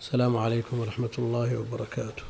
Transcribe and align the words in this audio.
السلام 0.00 0.36
عليكم 0.36 0.80
ورحمة 0.80 1.10
الله 1.18 1.58
وبركاته. 1.60 2.22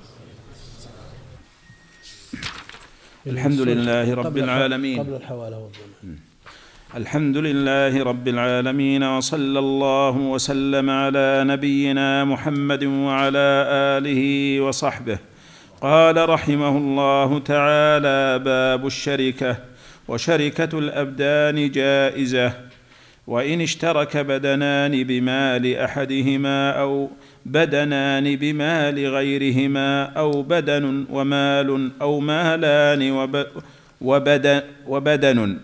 الحمد 3.27 3.61
لله 3.61 4.15
رب 4.15 4.37
العالمين. 4.37 4.99
قبل 4.99 5.15
الحوالة 5.15 5.59
والضمان. 5.59 6.19
الحمد 6.95 7.37
لله 7.37 8.03
رب 8.03 8.29
العالمين 8.29 9.03
وصلى 9.03 9.59
الله 9.59 10.17
وسلم 10.17 10.91
على 10.91 11.45
نبينا 11.47 12.25
محمد 12.25 12.85
وعلى 12.85 13.49
آله 13.99 14.23
وصحبه. 14.61 15.19
قال 15.81 16.29
رحمه 16.29 16.75
الله 16.77 17.39
تعالى 17.39 18.39
باب 18.39 18.87
الشركة 18.87 19.57
وشركة 20.09 20.79
الأبدان 20.79 21.71
جائزة. 21.71 22.70
وإن 23.31 23.61
اشترك 23.61 24.17
بدنان 24.17 25.05
بمال 25.05 25.77
أحدهما 25.77 26.71
أو 26.71 27.11
بدنان 27.47 28.37
بمال 28.37 29.07
غيرهما 29.07 30.05
أو 30.05 30.43
بدن 30.43 31.07
ومال 31.11 31.91
أو 32.03 32.21
مالان 32.21 33.11
وب 33.11 33.47
وبدن, 34.01 34.63
وبدن 34.87 35.59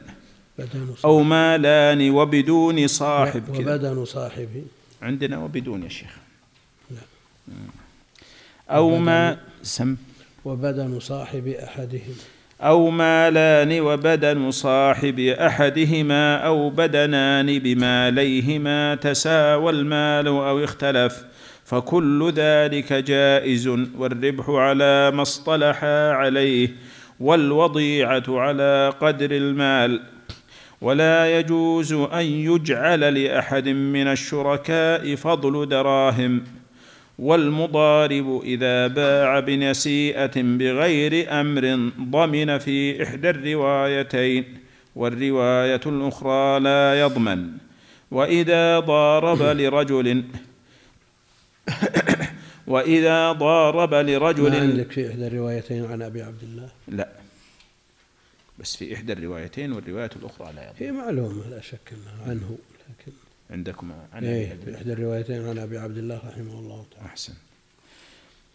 أو 1.04 1.22
مالان 1.22 2.10
وبدون 2.10 2.86
صاحب 2.86 3.44
وبدن 3.48 4.04
صاحبه 4.04 4.64
عندنا 5.02 5.38
وبدون 5.38 5.82
يا 5.82 5.88
شيخ. 5.88 6.16
لا. 6.90 7.02
أو 8.70 8.98
ما 8.98 9.38
سم. 9.62 9.96
وبدن 10.44 11.00
صاحب 11.00 11.48
أحدهم 11.48 12.16
أو 12.60 12.90
مالان 12.90 13.80
وبدن 13.80 14.50
صاحب 14.50 15.20
أحدهما 15.20 16.36
أو 16.36 16.70
بدنان 16.70 17.58
بماليهما 17.58 18.94
تساوى 18.94 19.70
المال 19.70 20.26
أو 20.26 20.64
اختلف 20.64 21.24
فكل 21.64 22.32
ذلك 22.36 22.92
جائز 22.92 23.68
والربح 23.98 24.50
على 24.50 25.10
ما 25.10 25.22
اصطلحا 25.22 26.10
عليه 26.12 26.68
والوضيعة 27.20 28.24
على 28.28 28.92
قدر 29.00 29.30
المال. 29.30 30.00
ولا 30.80 31.38
يجوز 31.38 31.92
أن 31.92 32.24
يجعل 32.24 33.24
لأحد 33.24 33.68
من 33.68 34.06
الشركاء 34.06 35.14
فضل 35.14 35.68
دراهم. 35.68 36.44
والمضارب 37.18 38.40
إذا 38.44 38.86
باع 38.86 39.40
بنسيئة 39.40 40.42
بغير 40.42 41.40
أمر 41.40 41.90
ضمن 42.00 42.58
في 42.58 43.02
إحدى 43.02 43.30
الروايتين 43.30 44.58
والرواية 44.96 45.80
الأخرى 45.86 46.60
لا 46.60 47.00
يضمن. 47.00 47.52
وإذا 48.10 48.80
ضارب 48.80 49.42
لرجل 49.42 50.24
وإذا 52.72 53.32
ضارب 53.32 53.94
ما 53.94 54.02
لرجل 54.02 54.54
عندك 54.54 54.92
في 54.92 55.10
إحدى 55.10 55.26
الروايتين 55.26 55.84
عن 55.84 56.02
أبي 56.02 56.22
عبد 56.22 56.42
الله؟ 56.42 56.68
لا. 56.88 57.08
بس 58.58 58.76
في 58.76 58.94
إحدى 58.94 59.12
الروايتين 59.12 59.72
والرواية 59.72 60.10
الأخرى 60.16 60.52
لا 60.56 60.62
يضمن. 60.62 60.86
هي 60.86 60.92
معلومة 60.92 61.48
لا 61.50 61.60
شك 61.60 61.92
أنها 61.92 62.30
عنه 62.30 62.58
لكن 62.88 63.12
عندكم 63.50 63.92
عن 64.12 64.24
إيه. 64.24 64.56
إحدى 64.74 64.92
الروايتين 64.92 65.48
عن 65.48 65.58
أبي 65.58 65.78
عبد 65.78 65.98
الله 65.98 66.16
رحمه 66.28 66.58
الله 66.58 66.84
تعالى. 66.94 67.06
أحسن. 67.06 67.32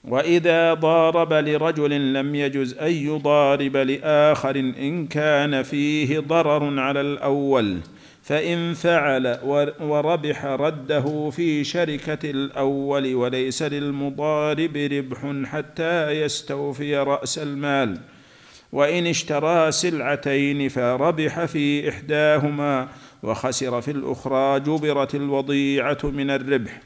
وإذا 0.03 0.73
ضارب 0.73 1.33
لرجل 1.33 2.13
لم 2.13 2.35
يجز 2.35 2.73
أن 2.73 2.91
يضارب 2.91 3.77
لآخر 3.77 4.55
إن 4.59 5.07
كان 5.07 5.63
فيه 5.63 6.19
ضرر 6.19 6.79
على 6.79 7.01
الأول 7.01 7.77
فإن 8.23 8.73
فعل 8.73 9.39
ور- 9.43 9.73
وربح 9.81 10.45
رده 10.45 11.29
في 11.29 11.63
شركة 11.63 12.29
الأول 12.29 13.15
وليس 13.15 13.63
للمضارب 13.63 14.77
ربح 14.77 15.49
حتى 15.49 16.09
يستوفي 16.11 16.97
رأس 16.97 17.37
المال. 17.39 17.97
وإن 18.71 19.07
اشترى 19.07 19.71
سلعتين 19.71 20.69
فربح 20.69 21.45
في 21.45 21.89
إحداهما 21.89 22.87
وخسر 23.23 23.81
في 23.81 23.91
الأخرى 23.91 24.59
جبرت 24.59 25.15
الوضيعة 25.15 25.97
من 26.03 26.29
الربح. 26.29 26.81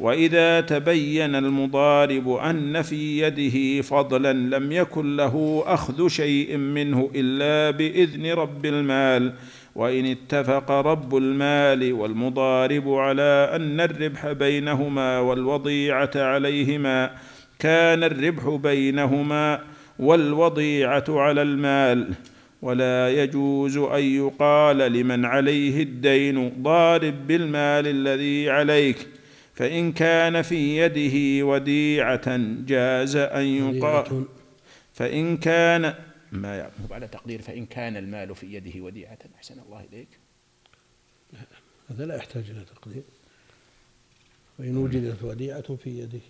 وإذا 0.00 0.60
تبين 0.60 1.34
المضارب 1.34 2.30
أن 2.30 2.82
في 2.82 3.20
يده 3.20 3.82
فضلا 3.82 4.32
لم 4.32 4.72
يكن 4.72 5.16
له 5.16 5.64
أخذ 5.66 6.08
شيء 6.08 6.56
منه 6.56 7.10
إلا 7.14 7.76
بإذن 7.76 8.26
رب 8.26 8.66
المال. 8.66 9.32
وإن 9.74 10.06
اتفق 10.06 10.70
رب 10.70 11.16
المال 11.16 11.92
والمضارب 11.92 12.88
على 12.88 13.50
أن 13.52 13.80
الربح 13.80 14.32
بينهما 14.32 15.18
والوضيعة 15.18 16.10
عليهما 16.16 17.10
كان 17.58 18.04
الربح 18.04 18.48
بينهما 18.48 19.60
والوضيعة 19.98 21.04
على 21.08 21.42
المال. 21.42 22.08
ولا 22.62 23.22
يجوز 23.22 23.76
أن 23.76 24.02
يقال 24.02 24.78
لمن 24.78 25.24
عليه 25.24 25.82
الدين 25.82 26.62
ضارب 26.62 27.26
بالمال 27.26 27.86
الذي 27.86 28.50
عليك 28.50 29.08
فإن 29.54 29.92
كان 29.92 30.42
في 30.42 30.76
يده 30.78 31.46
وديعة 31.46 32.36
جاز 32.66 33.16
أن 33.16 33.44
يقال 33.44 34.24
فإن 34.92 35.36
كان 35.36 35.94
ما 36.32 36.56
يعني 36.56 36.72
هو 36.90 36.94
على 36.94 37.08
تقدير 37.08 37.42
فإن 37.42 37.66
كان 37.66 37.96
المال 37.96 38.34
في 38.34 38.54
يده 38.54 38.80
وديعة 38.80 39.18
أحسن 39.36 39.60
الله 39.66 39.84
إليك. 39.92 40.08
هذا 41.90 42.06
لا 42.06 42.16
يحتاج 42.16 42.44
إلى 42.50 42.64
تقدير. 42.64 43.02
وإن 44.58 44.76
وجدت 44.76 45.22
وديعة 45.22 45.76
في 45.76 45.90
يده 45.90 46.20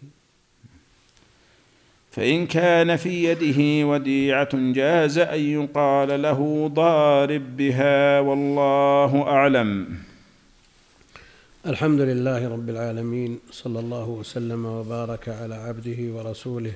فإن 2.11 2.47
كان 2.47 2.97
في 2.97 3.25
يده 3.25 3.87
وديعة 3.87 4.49
جاز 4.55 5.19
أن 5.19 5.41
يقال 5.41 6.23
له 6.23 6.69
ضارب 6.69 7.57
بها 7.57 8.21
والله 8.21 9.23
أعلم. 9.23 9.99
الحمد 11.67 12.01
لله 12.01 12.49
رب 12.49 12.69
العالمين 12.71 13.39
صلى 13.51 13.81
الله 13.81 14.09
وسلم 14.09 14.67
وبارك 14.67 15.29
على 15.29 15.55
عبده 15.55 15.97
ورسوله 16.15 16.73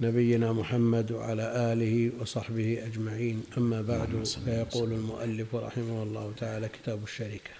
نبينا 0.00 0.52
محمد 0.52 1.12
وعلى 1.12 1.72
آله 1.72 2.10
وصحبه 2.20 2.78
أجمعين. 2.86 3.44
أما 3.58 3.82
بعد 3.82 4.24
فيقول 4.44 4.92
المؤلف 4.92 5.54
رحمه 5.54 6.02
الله 6.02 6.32
تعالى 6.36 6.68
كتاب 6.68 7.02
الشركة 7.02 7.50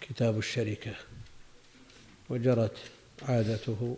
كتاب 0.00 0.38
الشركة 0.38 0.92
وجرت 2.30 2.76
عادته 3.28 3.96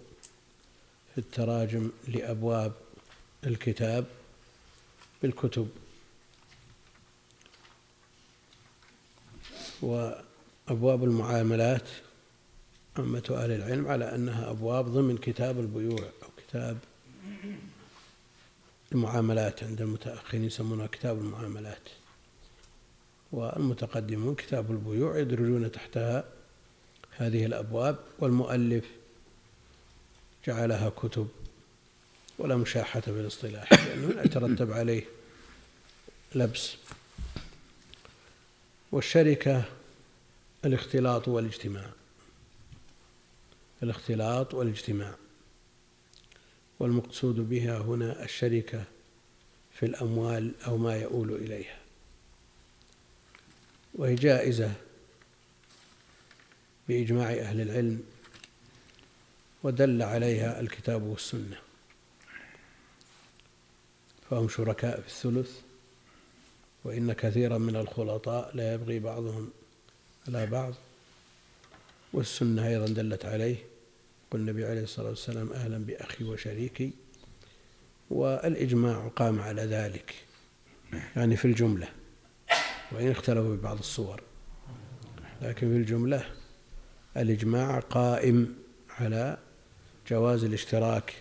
في 1.14 1.18
التراجم 1.18 1.90
لأبواب 2.08 2.72
الكتاب 3.46 4.04
بالكتب. 5.22 5.68
وأبواب 9.82 11.04
المعاملات 11.04 11.88
عامة 12.96 13.22
أهل 13.30 13.50
العلم 13.50 13.88
على 13.88 14.14
أنها 14.14 14.50
أبواب 14.50 14.84
ضمن 14.86 15.16
كتاب 15.18 15.60
البيوع 15.60 16.08
أو 16.22 16.28
كتاب 16.36 16.78
المعاملات 18.92 19.64
عند 19.64 19.80
المتأخرين 19.80 20.44
يسمونها 20.44 20.86
كتاب 20.86 21.18
المعاملات. 21.18 21.88
والمتقدمون 23.32 24.34
كتاب 24.34 24.70
البيوع 24.70 25.18
يدرجون 25.18 25.72
تحتها 25.72 26.24
هذه 27.16 27.46
الأبواب 27.46 27.98
والمؤلف 28.18 28.84
جعلها 30.46 30.88
كتب 30.88 31.28
ولا 32.38 32.56
مشاحة 32.56 33.00
في 33.00 33.10
الاصطلاح 33.10 33.72
لأنه 33.72 34.22
يترتب 34.22 34.72
عليه 34.72 35.04
لبس. 36.34 36.76
والشركة 38.92 39.64
الاختلاط 40.64 41.28
والاجتماع. 41.28 41.90
الاختلاط 43.82 44.54
والاجتماع. 44.54 45.14
والمقصود 46.78 47.48
بها 47.48 47.78
هنا 47.78 48.24
الشركة 48.24 48.84
في 49.74 49.86
الأموال 49.86 50.52
أو 50.66 50.76
ما 50.76 50.96
يؤول 50.96 51.32
إليها. 51.32 51.78
وهي 53.94 54.14
جائزة 54.14 54.72
بإجماع 56.88 57.30
أهل 57.30 57.60
العلم 57.60 58.02
ودل 59.62 60.02
عليها 60.02 60.60
الكتاب 60.60 61.02
والسنة. 61.02 61.56
فهم 64.30 64.48
شركاء 64.48 65.00
في 65.00 65.06
الثلث 65.06 65.60
وإن 66.84 67.12
كثيرا 67.12 67.58
من 67.58 67.76
الخلطاء 67.76 68.56
لا 68.56 68.74
يبغي 68.74 68.98
بعضهم 68.98 69.50
على 70.28 70.46
بعض. 70.46 70.74
والسنة 72.12 72.66
أيضا 72.68 72.86
دلت 72.86 73.24
عليه. 73.24 73.56
قل 74.30 74.38
النبي 74.40 74.66
عليه 74.66 74.82
الصلاة 74.82 75.08
والسلام 75.08 75.52
أهلا 75.52 75.78
بأخي 75.78 76.24
وشريكي. 76.24 76.90
والإجماع 78.10 79.08
قام 79.08 79.40
على 79.40 79.62
ذلك. 79.62 80.14
يعني 81.16 81.36
في 81.36 81.44
الجملة 81.44 81.88
وإن 82.92 83.10
اختلفوا 83.10 83.56
في 83.56 83.62
بعض 83.62 83.78
الصور. 83.78 84.22
لكن 85.42 85.68
في 85.68 85.76
الجملة 85.76 86.24
الإجماع 87.16 87.80
قائم 87.80 88.56
على 88.90 89.38
جواز 90.10 90.44
الاشتراك 90.44 91.14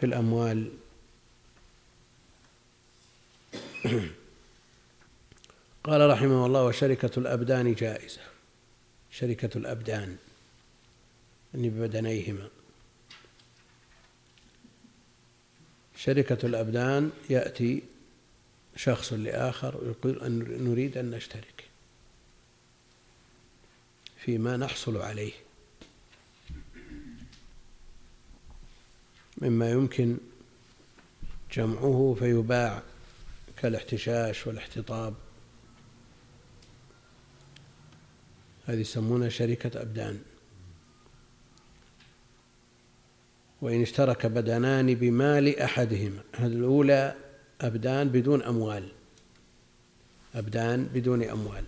في 0.00 0.06
الأموال. 0.06 0.70
قال 5.84 6.10
رحمه 6.10 6.46
الله 6.46 6.64
وشركة 6.64 7.18
الأبدان 7.18 7.74
جائزة. 7.74 8.20
شركة 9.10 9.58
الأبدان 9.58 10.16
يعني 11.54 11.70
ببدنيهما. 11.70 12.48
شركة 15.96 16.46
الأبدان 16.46 17.10
يأتي 17.30 17.82
شخص 18.76 19.12
لآخر 19.12 19.76
ويقول 19.76 20.22
أن 20.22 20.38
نريد 20.64 20.98
أن 20.98 21.10
نشترك 21.10 21.64
فيما 24.24 24.56
نحصل 24.56 24.96
عليه. 24.96 25.41
مما 29.42 29.70
يمكن 29.70 30.16
جمعه 31.52 32.16
فيباع 32.18 32.82
كالاحتشاش 33.56 34.46
والاحتطاب. 34.46 35.14
هذه 38.66 38.80
يسمونها 38.80 39.28
شركة 39.28 39.82
أبدان. 39.82 40.18
وإن 43.62 43.82
اشترك 43.82 44.26
بدنان 44.26 44.94
بمال 44.94 45.58
أحدهما 45.58 46.22
هذه 46.36 46.46
الأولى 46.52 47.14
أبدان 47.60 48.08
بدون 48.08 48.42
أموال. 48.42 48.88
أبدان 50.34 50.84
بدون 50.84 51.22
أموال. 51.22 51.64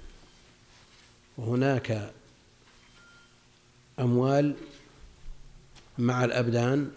وهناك 1.37 2.13
أموال 3.99 4.55
مع 5.99 6.25
الأبدان 6.25 6.91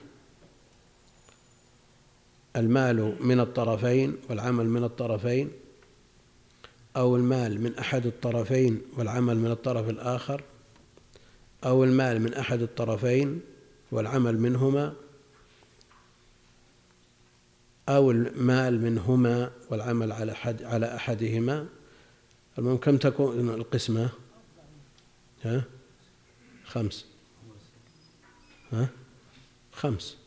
المال 2.58 3.16
من 3.26 3.40
الطرفين 3.40 4.18
والعمل 4.30 4.66
من 4.66 4.84
الطرفين 4.84 5.52
أو 6.98 7.16
المال 7.16 7.62
من 7.62 7.76
أحد 7.76 8.06
الطرفين 8.06 8.82
والعمل 8.98 9.38
من 9.38 9.52
الطرف 9.52 9.90
الآخر 9.90 10.44
أو 11.64 11.84
المال 11.84 12.22
من 12.22 12.34
أحد 12.34 12.62
الطرفين 12.62 13.42
والعمل 13.92 14.40
منهما 14.40 14.94
أو 17.90 18.12
المال 18.12 18.82
منهما 18.82 19.52
والعمل 19.70 20.12
على 20.12 20.32
أحد 20.32 20.64
على 20.64 20.96
أحدهما 20.96 21.68
المهم 22.58 22.78
كم 22.78 22.98
تكون 22.98 23.50
القسمة؟ 23.50 24.10
ها؟ 25.44 25.64
خمس 26.66 27.06
ها؟ 28.72 28.90
خمس 29.74 30.18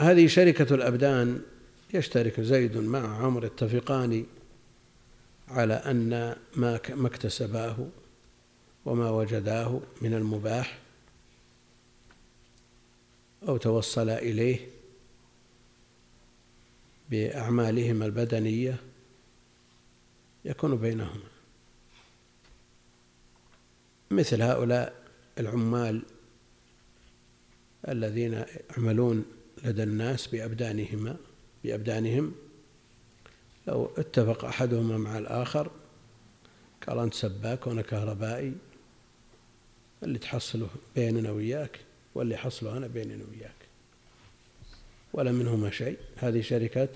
هذه 0.00 0.26
شركة 0.26 0.74
الأبدان 0.74 1.42
يشترك 1.94 2.40
زيد 2.40 2.76
مع 2.76 3.24
عمر 3.24 3.44
يتفقان 3.44 4.26
على 5.48 5.74
أن 5.74 6.36
ما 6.56 6.80
ما 6.88 7.06
اكتسباه 7.06 7.88
وما 8.84 9.10
وجداه 9.10 9.80
من 10.02 10.14
المباح 10.14 10.78
أو 13.48 13.56
توصلا 13.56 14.18
إليه 14.18 14.68
بأعمالهما 17.10 18.06
البدنية 18.06 18.76
يكون 20.44 20.76
بينهما. 20.76 21.28
مثل 24.10 24.42
هؤلاء 24.42 24.94
العمال 25.38 26.02
الذين 27.88 28.44
يعملون 28.70 29.37
لدى 29.64 29.82
الناس 29.82 30.26
بأبدانهما 30.26 31.16
بأبدانهم. 31.64 32.34
لو 33.66 33.90
اتفق 33.98 34.44
أحدهما 34.44 34.98
مع 34.98 35.18
الآخر 35.18 35.70
قال 36.88 36.98
أنت 36.98 37.14
سباك 37.14 37.66
وأنا 37.66 37.82
كهربائي 37.82 38.54
اللي 40.02 40.18
تحصله 40.18 40.68
بيننا 40.96 41.30
وياك 41.30 41.80
واللي 42.14 42.36
حصله 42.36 42.76
أنا 42.76 42.86
بيننا 42.86 43.24
وياك. 43.30 43.54
ولا 45.12 45.32
منهما 45.32 45.70
شيء. 45.70 45.98
هذه 46.16 46.40
شركة 46.40 46.88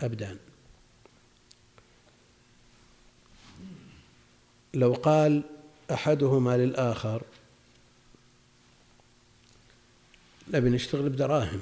أبدان. 0.00 0.36
لو 4.74 4.92
قال 4.92 5.42
أحدهما 5.90 6.56
للآخر 6.56 7.22
نبي 10.56 10.70
نشتغل 10.70 11.08
بدراهم. 11.08 11.60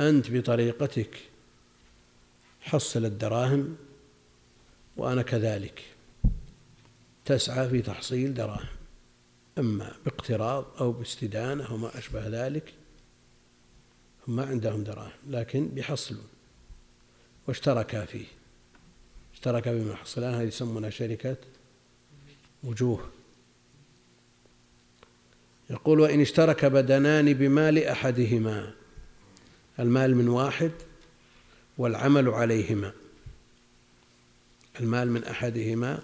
أنت 0.00 0.30
بطريقتك 0.30 1.16
حصل 2.60 3.04
الدراهم 3.04 3.76
وأنا 4.96 5.22
كذلك. 5.22 5.82
تسعى 7.24 7.68
في 7.68 7.82
تحصيل 7.82 8.34
دراهم. 8.34 8.68
إما 9.58 9.92
باقتراض 10.04 10.66
أو 10.80 10.92
باستدانة 10.92 11.64
أو 11.70 11.76
ما 11.76 11.98
أشبه 11.98 12.28
ذلك 12.28 12.74
هم 14.28 14.36
ما 14.36 14.46
عندهم 14.46 14.84
دراهم 14.84 15.12
لكن 15.28 15.68
بيحصلون 15.68 16.28
واشتركا 17.48 18.04
فيه. 18.04 18.26
اشتركا 19.34 19.72
بما 19.72 19.96
حصلان 19.96 20.34
هذه 20.34 20.46
يسمونها 20.46 20.90
شركة 20.90 21.36
وجوه. 22.64 23.10
يقول 25.72 26.00
وإن 26.00 26.20
اشترك 26.20 26.64
بدنان 26.64 27.32
بمال 27.32 27.78
أحدهما 27.78 28.74
المال 29.78 30.16
من 30.16 30.28
واحد 30.28 30.70
والعمل 31.78 32.28
عليهما. 32.28 32.92
المال 34.80 35.10
من 35.10 35.24
أحدهما 35.24 36.02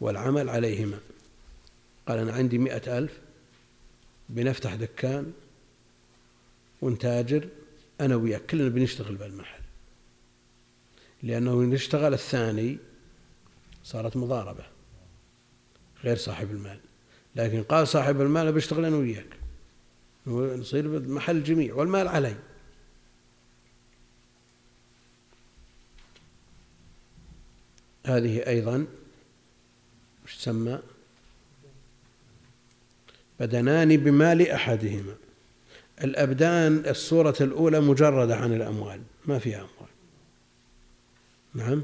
والعمل 0.00 0.48
عليهما. 0.48 0.98
قال 2.08 2.18
أنا 2.18 2.32
عندي 2.32 2.58
مئة 2.58 2.98
ألف 2.98 3.18
بنفتح 4.28 4.74
دكان 4.74 5.32
ونتاجر 6.82 7.48
أنا 8.00 8.16
وياك 8.16 8.46
كلنا 8.46 8.68
بنشتغل 8.68 9.14
بالمحل 9.14 9.62
لأنه 11.22 11.62
نشتغل 11.62 12.14
الثاني 12.14 12.78
صارت 13.84 14.16
مضاربة 14.16 14.64
غير 16.04 16.16
صاحب 16.16 16.50
المال. 16.50 16.85
لكن 17.36 17.62
قال 17.62 17.88
صاحب 17.88 18.20
المال 18.20 18.52
بشتغل 18.52 18.84
أنا 18.84 18.96
وياك. 18.96 19.36
نصير 20.26 21.08
محل 21.08 21.42
جميع 21.42 21.74
والمال 21.74 22.08
علي. 22.08 22.36
هذه 28.06 28.46
أيضا 28.46 28.86
وش 30.24 30.36
تسمى؟ 30.36 30.78
بدنان 33.40 33.96
بمال 33.96 34.48
أحدهما. 34.50 35.14
الأبدان 36.04 36.82
الصورة 36.86 37.36
الأولى 37.40 37.80
مجردة 37.80 38.36
عن 38.36 38.52
الأموال 38.52 39.00
ما 39.26 39.38
فيها 39.38 39.58
أموال. 39.58 39.90
نعم؟ 41.54 41.82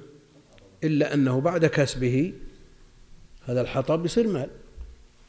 إلا 0.85 1.15
أنه 1.15 1.41
بعد 1.41 1.67
كسبه 1.67 2.35
هذا 3.45 3.61
الحطب 3.61 4.05
يصير 4.05 4.29
مال. 4.29 4.51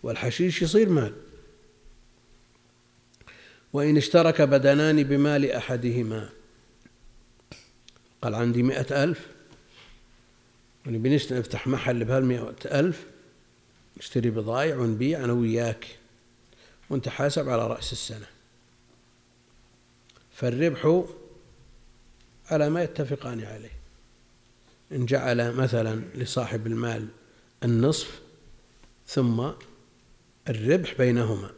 والحشيش 0.03 0.61
يصير 0.61 0.89
مال. 0.89 1.13
وإن 3.73 3.97
اشترك 3.97 4.41
بدنان 4.41 5.03
بمال 5.03 5.51
أحدهما. 5.51 6.29
قال 8.21 8.35
عندي 8.35 8.63
مئة 8.63 9.03
ألف. 9.03 9.27
ونبي 10.87 11.15
نفتح 11.15 11.67
محل 11.67 12.05
بهالمئة 12.05 12.55
ألف. 12.65 13.05
نشتري 13.97 14.29
بضايع 14.29 14.77
ونبيع 14.77 15.23
أنا 15.23 15.33
وياك. 15.33 15.87
وأنت 16.89 17.09
حاسب 17.09 17.49
على 17.49 17.67
رأس 17.67 17.91
السنة. 17.91 18.27
فالربح 20.33 21.03
على 22.51 22.69
ما 22.69 22.83
يتفقان 22.83 23.43
عليه. 23.43 23.71
إن 24.91 25.05
جعل 25.05 25.55
مثلا 25.55 26.01
لصاحب 26.15 26.67
المال 26.67 27.07
النصف 27.63 28.21
ثم 29.07 29.51
الربح 30.49 30.93
بينهما. 30.97 31.49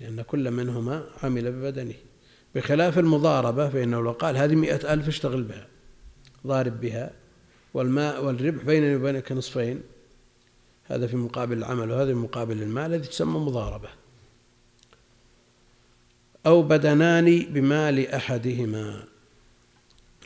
لأن 0.00 0.22
كل 0.22 0.50
منهما 0.50 1.04
عمل 1.22 1.52
ببدنه. 1.52 1.94
بخلاف 2.54 2.98
المضاربة 2.98 3.68
فإنه 3.68 4.02
لو 4.02 4.12
قال 4.12 4.36
هذه 4.36 4.54
مئة 4.54 4.92
ألف 4.92 5.08
اشتغل 5.08 5.42
بها 5.42 5.66
ضارب 6.46 6.80
بها 6.80 7.10
والماء 7.74 8.24
والربح 8.24 8.64
بيني 8.64 8.96
وبينك 8.96 9.32
نصفين 9.32 9.82
هذا 10.84 11.06
في 11.06 11.16
مقابل 11.16 11.58
العمل 11.58 11.90
وهذا 11.90 12.06
في 12.06 12.18
مقابل 12.18 12.62
المال 12.62 12.94
الذي 12.94 13.08
تسمى 13.08 13.38
مضاربة. 13.38 13.88
أو 16.46 16.62
بدنان 16.62 17.38
بمال 17.38 18.08
أحدهما. 18.08 19.04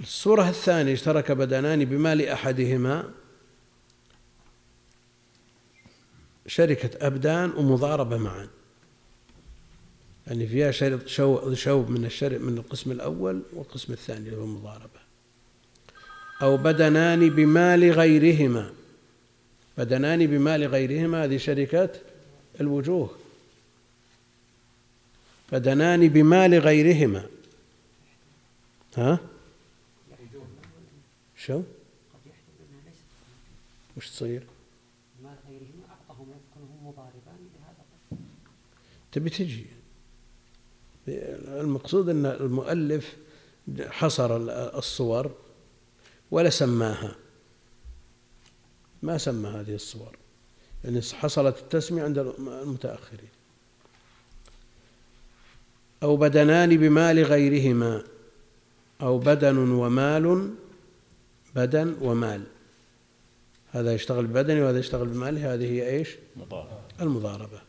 الصورة 0.00 0.48
الثانية 0.48 0.92
اشترك 0.92 1.32
بدنان 1.32 1.84
بمال 1.84 2.22
أحدهما 2.22 3.10
شركة 6.48 7.06
أبدان 7.06 7.50
ومضاربة 7.50 8.16
معا. 8.16 8.48
يعني 10.26 10.46
فيها 10.46 10.70
شو 11.06 11.54
شوب 11.54 11.90
من 11.90 12.04
الشرك 12.04 12.40
من 12.40 12.58
القسم 12.58 12.92
الأول 12.92 13.42
والقسم 13.52 13.92
الثاني 13.92 14.28
اللي 14.28 14.36
هو 14.36 14.44
المضاربة 14.44 15.00
أو 16.42 16.56
بدنان 16.56 17.30
بمال 17.30 17.90
غيرهما. 17.92 18.72
بدنان 19.78 20.26
بمال 20.26 20.64
غيرهما 20.64 21.24
هذه 21.24 21.36
شركة 21.36 21.90
الوجوه. 22.60 23.10
بدنان 25.52 26.08
بمال 26.08 26.54
غيرهما. 26.54 27.26
ها؟ 28.96 29.18
شو؟ 31.36 31.62
وش 33.96 34.10
تصير 34.10 34.42
مال 35.22 35.36
غيرهما 35.48 35.84
أعطاهم 35.90 36.28
مضاربان 36.82 37.40
لهذا 37.54 37.84
تبي 39.18 39.30
تجي. 39.30 39.66
المقصود 41.48 42.08
أن 42.08 42.26
المؤلف 42.26 43.16
حصر 43.80 44.36
الصور 44.78 45.34
ولا 46.30 46.50
سماها. 46.50 47.16
ما 49.02 49.18
سمى 49.18 49.48
هذه 49.48 49.74
الصور. 49.74 50.16
يعني 50.84 51.02
حصلت 51.02 51.58
التسمية 51.58 52.02
عند 52.02 52.18
المتأخرين. 52.18 53.28
أو 56.02 56.16
بدنان 56.16 56.76
بمال 56.76 57.24
غيرهما. 57.24 58.04
أو 59.00 59.18
بدن 59.18 59.58
ومال 59.58 60.54
بدن 61.56 61.96
ومال. 62.00 62.44
هذا 63.72 63.94
يشتغل 63.94 64.26
ببدنه 64.26 64.64
وهذا 64.64 64.78
يشتغل 64.78 65.06
بماله. 65.06 65.54
هذه 65.54 65.64
هي 65.64 65.90
إيش؟ 65.90 66.08
مضاربة. 66.36 66.80
المضاربة. 67.00 67.67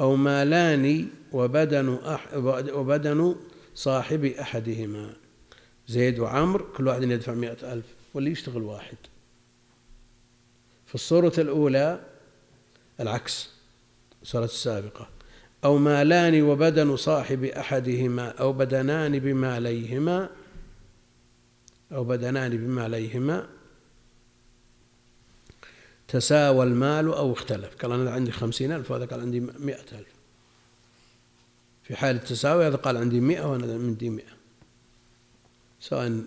أو 0.00 0.16
مالان 0.16 1.08
وبدن 1.32 1.98
أح 2.04 2.34
وبدن 2.74 3.36
صاحب 3.74 4.24
أحدهما. 4.24 5.12
زيد 5.88 6.18
وعمر 6.18 6.66
كل 6.76 6.88
واحد 6.88 7.02
يدفع 7.02 7.34
مئة 7.34 7.72
ألف 7.72 7.84
واللي 8.14 8.30
يشتغل 8.30 8.62
واحد. 8.62 8.96
في 10.86 10.94
الصورة 10.94 11.32
الأولى 11.38 12.00
العكس 13.00 13.50
الصورة 14.22 14.44
السابقة. 14.44 15.08
أو 15.64 15.78
مالان 15.78 16.42
وبدن 16.42 16.96
صاحب 16.96 17.44
أحدهما 17.44 18.28
أو 18.28 18.52
بدنان 18.52 19.18
بماليهما 19.18 20.30
أو 21.92 22.04
بدنان 22.04 22.56
بماليهما 22.56 23.48
تساوى 26.12 26.64
المال 26.64 27.06
أو 27.06 27.32
اختلف. 27.32 27.74
قال 27.76 27.92
أنا 27.92 28.10
عندي 28.10 28.32
خمسين 28.32 28.72
ألف 28.72 28.90
وهذا 28.90 29.04
قال 29.04 29.20
عندي 29.20 29.40
مئة 29.40 29.98
ألف. 29.98 30.14
في 31.82 31.96
حال 31.96 32.16
التساوي 32.16 32.66
هذا 32.66 32.76
قال 32.76 32.96
عندي 32.96 33.20
مئة 33.20 33.52
وأنا 33.52 33.72
عندي 33.72 34.10
مئة. 34.10 34.32
سواء 35.80 36.24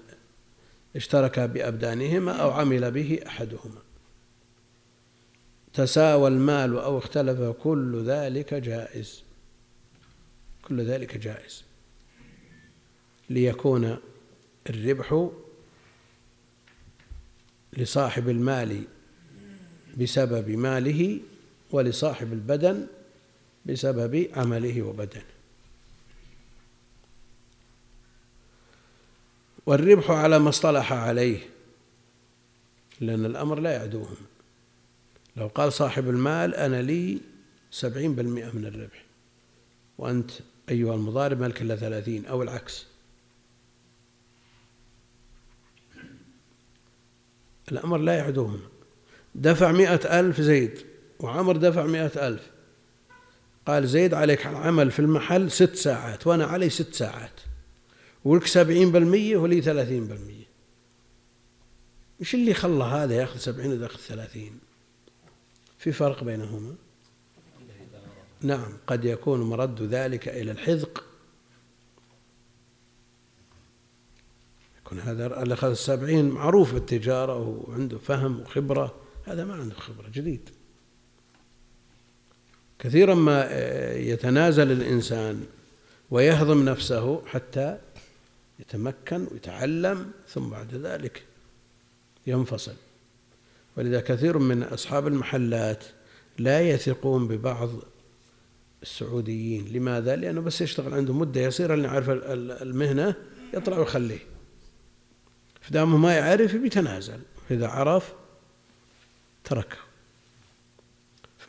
اشتركا 0.96 1.46
بأبدانهما 1.46 2.32
أو 2.32 2.52
عمل 2.52 2.92
به 2.92 3.20
أحدهما. 3.28 3.82
تساوى 5.74 6.28
المال 6.28 6.80
أو 6.80 6.98
اختلف 6.98 7.42
كل 7.42 8.04
ذلك 8.04 8.54
جائز. 8.54 9.24
كل 10.68 10.82
ذلك 10.82 11.18
جائز. 11.18 11.64
ليكون 13.30 13.98
الربح 14.70 15.30
لصاحب 17.78 18.30
المال 18.30 18.84
بسبب 19.98 20.50
ماله 20.50 21.20
ولصاحب 21.72 22.34
البدن 22.34 22.88
بسبب 23.66 24.30
عمله 24.34 24.82
وبدنه. 24.82 25.26
والربح 29.66 30.12
على 30.12 30.40
ما 30.40 30.50
اصطلح 30.50 30.94
عليه 30.94 31.40
لأن 33.02 33.26
الأمر 33.26 33.60
لا 33.60 33.72
يعدوهم. 33.72 34.16
لو 35.38 35.48
قال 35.48 35.74
صاحب 35.74 36.10
المال 36.10 36.56
أنا 36.56 36.82
لي 36.82 37.22
سبعين 37.72 38.16
بالمئة 38.16 38.52
من 38.52 38.66
الربح 38.66 39.04
وأنت 39.98 40.32
أيها 40.70 40.96
المضارب 40.96 41.40
مالك 41.42 41.62
إلا 41.62 41.76
ثلاثين 41.76 42.26
أو 42.26 42.44
العكس. 42.44 42.86
الأمر 47.72 47.98
لا 47.98 48.18
يعدوهم. 48.18 48.62
دفع 49.36 49.72
مئة 49.72 50.20
ألف 50.20 50.42
زيد 50.42 50.80
وعمر 51.20 51.58
دفع 51.58 51.86
مئة 51.86 52.28
ألف. 52.28 52.52
قال 53.66 53.88
زيد 53.88 54.14
عليك 54.14 54.48
العمل 54.48 54.92
في 54.92 55.00
المحل 55.00 55.52
ست 55.52 55.76
ساعات 55.76 56.28
وأنا 56.28 56.46
علي 56.46 56.70
ست 56.70 56.94
ساعات. 56.94 57.42
ولك 58.26 58.46
سبعين 58.46 58.92
بالمية 58.92 59.38
ولي 59.38 59.62
ثلاثين 59.62 60.08
بالمية. 60.08 60.44
إيش 62.20 62.34
اللي 62.36 62.54
خلى 62.54 62.84
هذا 62.84 63.16
يأخذ 63.16 63.40
سبعين 63.40 63.72
وذا 63.72 63.84
يأخذ 63.84 64.00
ثلاثين؟ 64.00 64.60
في 65.78 65.92
فرق 65.92 66.24
بينهما؟ 66.24 66.76
نعم 68.42 68.78
قد 68.88 69.06
يكون 69.06 69.42
مرد 69.42 69.82
ذلك 69.82 70.28
إلى 70.28 70.52
الحذق. 70.52 71.04
يكون 74.86 75.00
هذا 75.00 75.44
اللي 75.44 75.54
أخذ 75.54 75.70
السبعين 75.70 76.30
معروف 76.30 76.74
بالتجارة 76.74 77.38
وعنده 77.38 77.98
فهم 77.98 78.42
وخبرة. 78.42 79.03
هذا 79.26 79.46
ما 79.46 79.54
عنده 79.54 79.76
خبرة 79.76 80.10
جديد. 80.14 80.50
كثيرا 82.80 83.16
ما 83.16 83.52
يتنازل 83.96 84.72
الإنسان 84.72 85.46
ويهضم 86.12 86.66
نفسه 86.66 87.26
حتى 87.26 87.78
يتمكن 88.60 89.28
ويتعلم 89.32 90.12
ثم 90.30 90.50
بعد 90.50 90.76
ذلك 90.76 91.24
ينفصل. 92.28 92.76
ولذا 93.78 94.02
كثير 94.02 94.38
من 94.38 94.64
أصحاب 94.64 95.08
المحلات 95.08 95.84
لا 96.38 96.62
يثقون 96.62 97.28
ببعض 97.28 97.70
السعوديين. 98.84 99.68
لماذا؟ 99.74 100.16
لأنه 100.16 100.42
بس 100.42 100.62
يشتغل 100.62 100.94
عنده 100.94 101.14
مدة 101.14 101.42
يصير 101.42 101.74
اللي 101.74 101.88
يعرف 101.88 102.10
المهنة 102.10 103.16
يطلع 103.54 103.78
ويخليه. 103.78 104.20
فدامه 105.62 105.98
ما 105.98 106.14
يعرف 106.14 106.56
بيتنازل 106.56 107.20
إذا 107.52 107.68
عرف 107.68 108.14
تركه. 109.44 109.78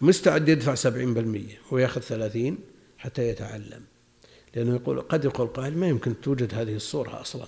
مستعد 0.00 0.48
يدفع 0.48 0.74
سبعين 0.74 1.14
بالمية 1.14 1.58
ويأخذ 1.70 2.00
ثلاثين 2.00 2.58
حتى 2.98 3.28
يتعلم. 3.28 3.82
لأنه 4.54 4.74
يقول 4.74 5.00
قد 5.00 5.24
يقول 5.24 5.46
قائل 5.46 5.78
ما 5.78 5.88
يمكن 5.88 6.20
توجد 6.20 6.54
هذه 6.54 6.76
الصورة 6.76 7.20
أصلا. 7.20 7.46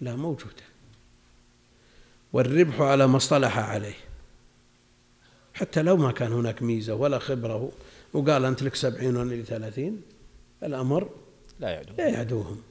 لا 0.00 0.16
موجودة. 0.16 0.62
والربح 2.32 2.80
على 2.80 3.06
ما 3.06 3.16
اصطلح 3.16 3.58
عليه. 3.58 3.94
حتى 5.54 5.82
لو 5.82 5.96
ما 5.96 6.12
كان 6.12 6.32
هناك 6.32 6.62
ميزة 6.62 6.94
ولا 6.94 7.18
خبرة 7.18 7.72
وقال 8.12 8.44
أنت 8.44 8.62
لك 8.62 8.74
سبعين 8.74 9.16
وأنا 9.16 9.34
لي 9.34 9.42
ثلاثين 9.42 10.02
الأمر 10.62 11.10
لا 11.60 11.70
يعدوهم. 11.70 11.96
لا 11.98 12.08
يعدوهم. 12.08 12.62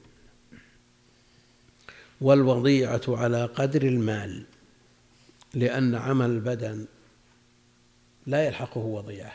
والوضيعة 2.20 3.02
على 3.08 3.44
قدر 3.44 3.82
المال. 3.82 4.44
لأن 5.54 5.94
عمل 5.94 6.30
البدن 6.30 6.86
لا 8.26 8.46
يلحقه 8.46 8.80
وضيعة. 8.80 9.32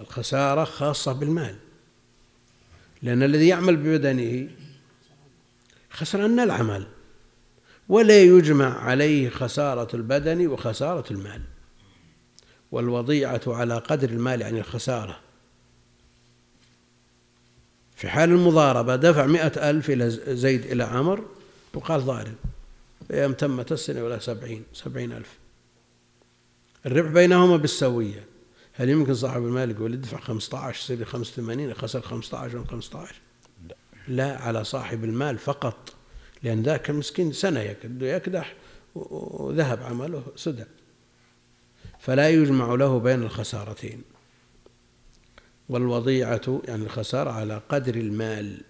الخسارة 0.00 0.64
خاصة 0.64 1.12
بالمال. 1.12 1.56
لأن 3.02 3.22
الذي 3.22 3.48
يعمل 3.48 3.76
ببدنه 3.76 4.48
خسران 5.90 6.40
العمل. 6.40 6.86
ولا 7.88 8.22
يجمع 8.22 8.78
عليه 8.78 9.28
خسارة 9.28 9.96
البدن 9.96 10.46
وخسارة 10.46 11.12
المال. 11.12 11.42
والوضيعة 12.72 13.40
على 13.46 13.78
قدر 13.78 14.08
المال 14.08 14.40
يعني 14.40 14.58
الخسارة. 14.58 15.20
في 17.96 18.08
حال 18.08 18.30
المضاربة 18.30 18.96
دفع 18.96 19.26
مئة 19.26 19.70
ألف 19.70 19.90
إلى 19.90 20.10
زيد 20.36 20.66
إلى 20.66 20.84
عمر 20.84 21.24
وقال 21.74 22.00
ضارب 22.00 22.34
أيام 23.10 23.32
تمت 23.32 23.72
السنة 23.72 24.04
ولا 24.04 24.18
سبعين 24.18 24.64
سبعين 24.72 25.12
ألف. 25.12 25.38
الربح 26.86 27.10
بينهما 27.10 27.56
بالسوية. 27.56 28.24
هل 28.72 28.88
يمكن 28.88 29.14
صاحب 29.14 29.42
المال 29.42 29.70
يقول 29.70 29.92
ادفع 29.92 30.20
15 30.20 30.80
يصير 30.80 31.04
85 31.04 31.74
خسر 31.74 32.00
15 32.00 32.58
من 32.58 32.66
15 32.66 33.14
لا. 33.68 33.74
لا 34.08 34.38
على 34.38 34.64
صاحب 34.64 35.04
المال 35.04 35.38
فقط. 35.38 35.94
لأن 36.42 36.62
ذاك 36.62 36.90
المسكين 36.90 37.32
سنة 37.32 37.60
يكدح 38.00 38.54
وذهب 38.94 39.82
عمله 39.82 40.22
سدى. 40.36 40.64
فلا 42.00 42.30
يجمع 42.30 42.74
له 42.74 42.98
بين 42.98 43.22
الخسارتين. 43.22 44.02
والوضيعة 45.68 46.62
يعني 46.64 46.82
الخسارة 46.82 47.30
على 47.30 47.60
قدر 47.68 47.94
المال. 47.94 48.60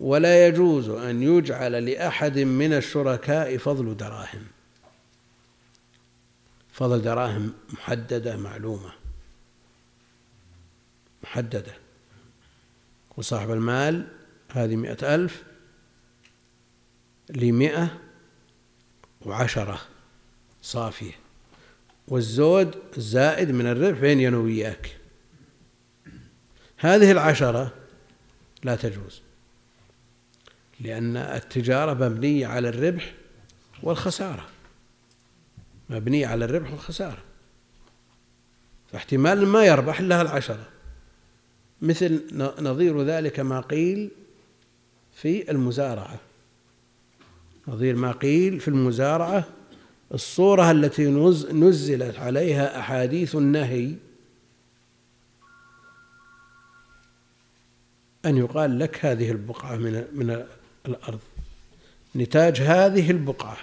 ولا 0.00 0.46
يجوز 0.46 0.88
أن 0.88 1.22
يجعل 1.22 1.86
لأحد 1.86 2.38
من 2.38 2.72
الشركاء 2.72 3.56
فضل 3.56 3.96
دراهم. 3.96 4.46
فضل 6.72 7.02
دراهم 7.02 7.52
محددة 7.68 8.36
معلومة 8.36 8.92
محددة. 11.22 11.74
وصاحب 13.16 13.50
المال 13.50 14.08
هذه 14.52 14.76
مئة 14.76 15.14
ألف 15.14 15.42
لمئة 17.30 17.98
وعشرة 19.20 19.80
صافية 20.62 21.12
والزود 22.08 22.76
الزائد 22.96 23.50
من 23.50 23.66
الربح 23.66 23.98
بين 24.00 24.26
أنا 24.26 24.36
وياك 24.36 24.96
هذه 26.76 27.12
العشرة 27.12 27.74
لا 28.64 28.76
تجوز. 28.76 29.22
لأن 30.80 31.16
التجارة 31.16 32.08
مبنية 32.08 32.46
على 32.46 32.68
الربح 32.68 33.14
والخسارة. 33.82 34.46
مبنية 35.90 36.26
على 36.26 36.44
الربح 36.44 36.70
والخسارة. 36.70 37.18
فاحتمال 38.92 39.46
ما 39.46 39.64
يربح 39.64 40.00
إلا 40.00 40.22
العشرة. 40.22 40.68
مثل 41.82 42.22
نظير 42.60 43.02
ذلك 43.02 43.40
ما 43.40 43.60
قيل 43.60 44.10
في 45.14 45.50
المزارعة. 45.50 46.18
نظير 47.68 47.96
ما 47.96 48.12
قيل 48.12 48.60
في 48.60 48.68
المزارعة 48.68 49.44
الصورة 50.14 50.70
التي 50.70 51.06
نزلت 51.52 52.18
عليها 52.18 52.78
أحاديث 52.78 53.36
النهي 53.36 53.94
أن 58.24 58.36
يقال 58.36 58.78
لك 58.78 59.04
هذه 59.04 59.30
البقعة 59.30 59.76
من 59.76 60.04
من 60.12 60.44
الأرض. 60.86 61.20
نتاج 62.16 62.60
هذه 62.60 63.10
البقعة 63.10 63.56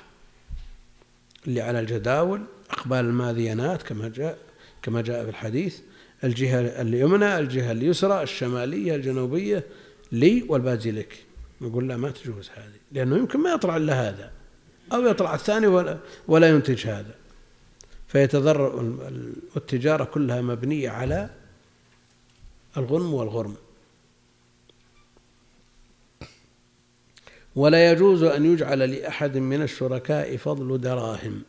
اللي 1.48 1.62
على 1.62 1.80
الجداول 1.80 2.42
أقبال 2.72 2.98
الماذينات 2.98 3.84
كما 3.84 4.10
جاء 4.10 4.38
كما 4.82 5.02
جاء 5.02 5.24
في 5.24 5.30
الحديث 5.30 5.80
الجهة 6.24 6.82
اليمنى 6.82 7.40
الجهة 7.40 7.72
اليسرى 7.72 8.24
الشمالية 8.24 8.96
الجنوبية 8.96 9.64
لي 10.12 10.46
والباقي 10.50 10.92
لك 10.92 11.26
نقول 11.62 11.90
لا 11.90 11.98
ما 11.98 12.12
تجوز 12.12 12.50
هذه 12.56 12.80
لأنه 12.92 13.18
يمكن 13.18 13.40
ما 13.40 13.52
يطلع 13.52 13.78
إلا 13.78 14.10
هذا 14.10 14.32
أو 14.94 15.06
يطلع 15.06 15.36
الثاني 15.36 15.68
ولا, 15.68 15.98
ولا 16.28 16.50
ينتج 16.50 16.88
هذا. 16.88 17.16
فيتضرر 18.08 18.82
التجارة 19.58 20.04
كلها 20.04 20.42
مبنية 20.42 20.90
على 20.90 21.30
الغنم 22.78 23.14
والغرم. 23.14 23.56
ولا 27.58 27.92
يجوز 27.92 28.24
أن 28.24 28.54
يجعل 28.54 28.92
لأحد 28.92 29.38
من 29.38 29.62
الشركاء 29.62 30.38
فضل 30.38 30.82
دراهم. 30.82 31.44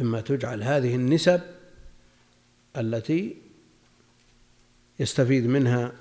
إما 0.00 0.20
تجعل 0.20 0.62
هذه 0.62 0.94
النسب 0.94 1.40
التي 2.76 3.36
يستفيد 5.00 5.46
منها 5.46 5.92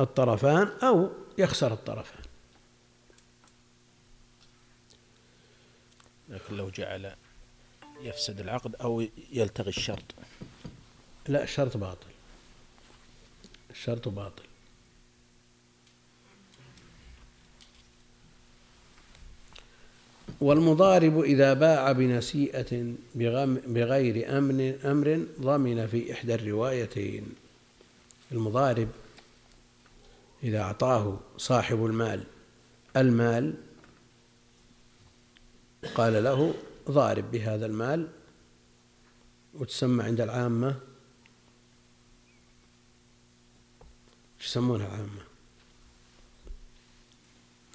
الطرفان 0.00 0.68
أو 0.82 1.10
يخسر 1.38 1.72
الطرفان. 1.72 2.22
لكن 6.28 6.56
لو 6.56 6.70
جعل 6.70 7.14
يفسد 8.02 8.40
العقد 8.40 8.74
أو 8.74 9.06
يلتغي 9.32 9.68
الشرط. 9.68 10.14
لا 11.28 11.42
الشرط 11.42 11.76
باطل. 11.76 12.10
الشرط 13.70 14.08
باطل. 14.08 14.49
والمضارب 20.40 21.20
إذا 21.20 21.52
باع 21.54 21.92
بنسيئة 21.92 22.92
بغير 23.66 24.38
أمن 24.38 24.78
أمر 24.84 25.26
ضمن 25.40 25.86
في 25.86 26.12
إحدى 26.12 26.34
الروايتين. 26.34 27.26
المضارب 28.32 28.88
إذا 30.42 30.60
أعطاه 30.60 31.18
صاحب 31.36 31.84
المال. 31.86 32.24
المال 32.96 33.54
قال 35.94 36.24
له 36.24 36.54
ضارب 36.90 37.30
بهذا 37.30 37.66
المال 37.66 38.08
وتسمى 39.54 40.04
عند 40.04 40.20
العامة. 40.20 40.76
يسمونها 44.40 44.86
العامة؟ 44.86 45.22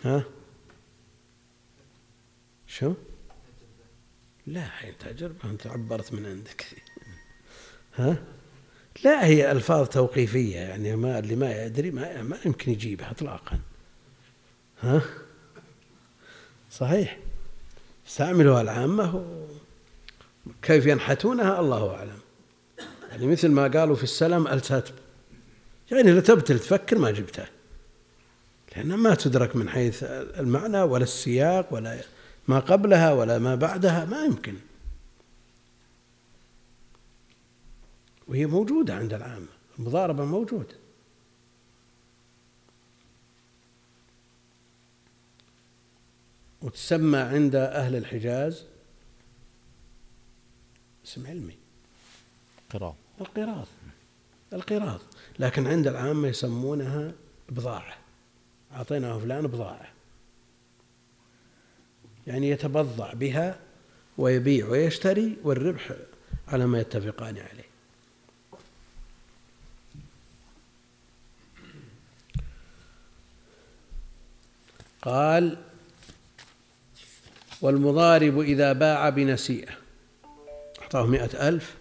ها؟ 0.04 0.35
شو؟ 2.80 2.94
لا 4.48 4.70
هي 4.80 4.92
تجربة 4.92 5.50
أنت 5.50 5.68
عبرت 5.68 6.14
من 6.14 6.26
عندك. 6.26 6.66
ها؟ 7.96 8.18
لا 9.04 9.26
هي 9.26 9.52
ألفاظ 9.52 9.88
توقيفية 9.88 10.56
يعني 10.56 10.96
ما 10.96 11.20
اللي 11.20 11.36
ما 11.36 11.66
يدري 11.66 11.92
ما, 11.92 12.22
ما 12.22 12.38
يمكن 12.46 12.72
يجيبها 12.72 13.12
إطلاقا. 13.12 13.60
ها؟ 14.82 15.02
صحيح. 16.72 17.20
استعملوها 18.08 18.62
العامة 18.62 19.26
كيف 20.62 20.86
ينحتونها 20.86 21.60
الله 21.60 21.96
أعلم. 21.96 22.20
يعني 23.12 23.28
مثل 23.28 23.52
ما 23.52 23.68
قالوا 23.68 23.96
في 23.96 24.04
السلم 24.04 24.48
التتب 24.48 24.96
يعني 25.92 26.12
لو 26.12 26.20
تبتل 26.20 26.60
تفكر 26.60 26.98
ما 26.98 27.12
جبته 27.12 27.46
لأنها 28.76 28.98
ما 28.98 29.16
تدرك 29.16 29.56
من 29.56 29.70
حيث 29.70 30.04
المعنى 30.04 30.82
ولا 30.82 31.04
السياق 31.04 31.74
ولا 31.74 32.04
ما 32.48 32.60
قبلها 32.60 33.14
ولا 33.14 33.40
ما 33.40 33.56
بعدها 33.56 34.06
ما 34.06 34.26
يمكن. 34.26 34.56
وهي 38.28 38.46
موجودة 38.46 38.96
عند 38.96 39.14
العامة 39.14 39.48
المضاربة 39.80 40.26
موجودة. 40.26 40.76
وتسمى 46.62 47.18
عند 47.18 47.56
أهل 47.56 47.96
الحجاز 47.96 48.64
اسم 51.06 51.28
علمي. 51.28 51.58
قراض. 52.70 52.96
القراض. 53.22 53.68
القراض. 54.54 55.00
لكن 55.40 55.68
عند 55.68 55.88
العامة 55.88 56.28
يسمونها 56.28 57.12
بضاعة. 57.50 57.98
أعطيناه 58.74 59.20
فلان 59.20 59.48
بضاعة. 59.48 59.95
يعني 62.28 62.50
يتبضع 62.50 63.14
بها 63.14 63.60
ويبيع 64.18 64.68
ويشتري 64.68 65.38
والربح 65.44 65.92
على 66.48 66.66
ما 66.66 66.80
يتفقان 66.80 67.38
عليه. 67.38 67.66
قال 75.02 75.58
والمضارب 77.62 78.40
إذا 78.40 78.74
باع 78.74 79.10
بنسيئة. 79.10 79.78
أعطاه 80.82 81.06
مئة 81.06 81.48
ألف. 81.48 81.76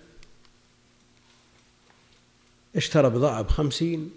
اشترى 2.76 3.10
بضاعة 3.10 3.42
بخمسين. 3.42 4.10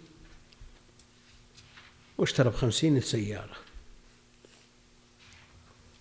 واشترى 2.17 2.49
بخمسين 2.49 3.01
سيارة 3.01 3.66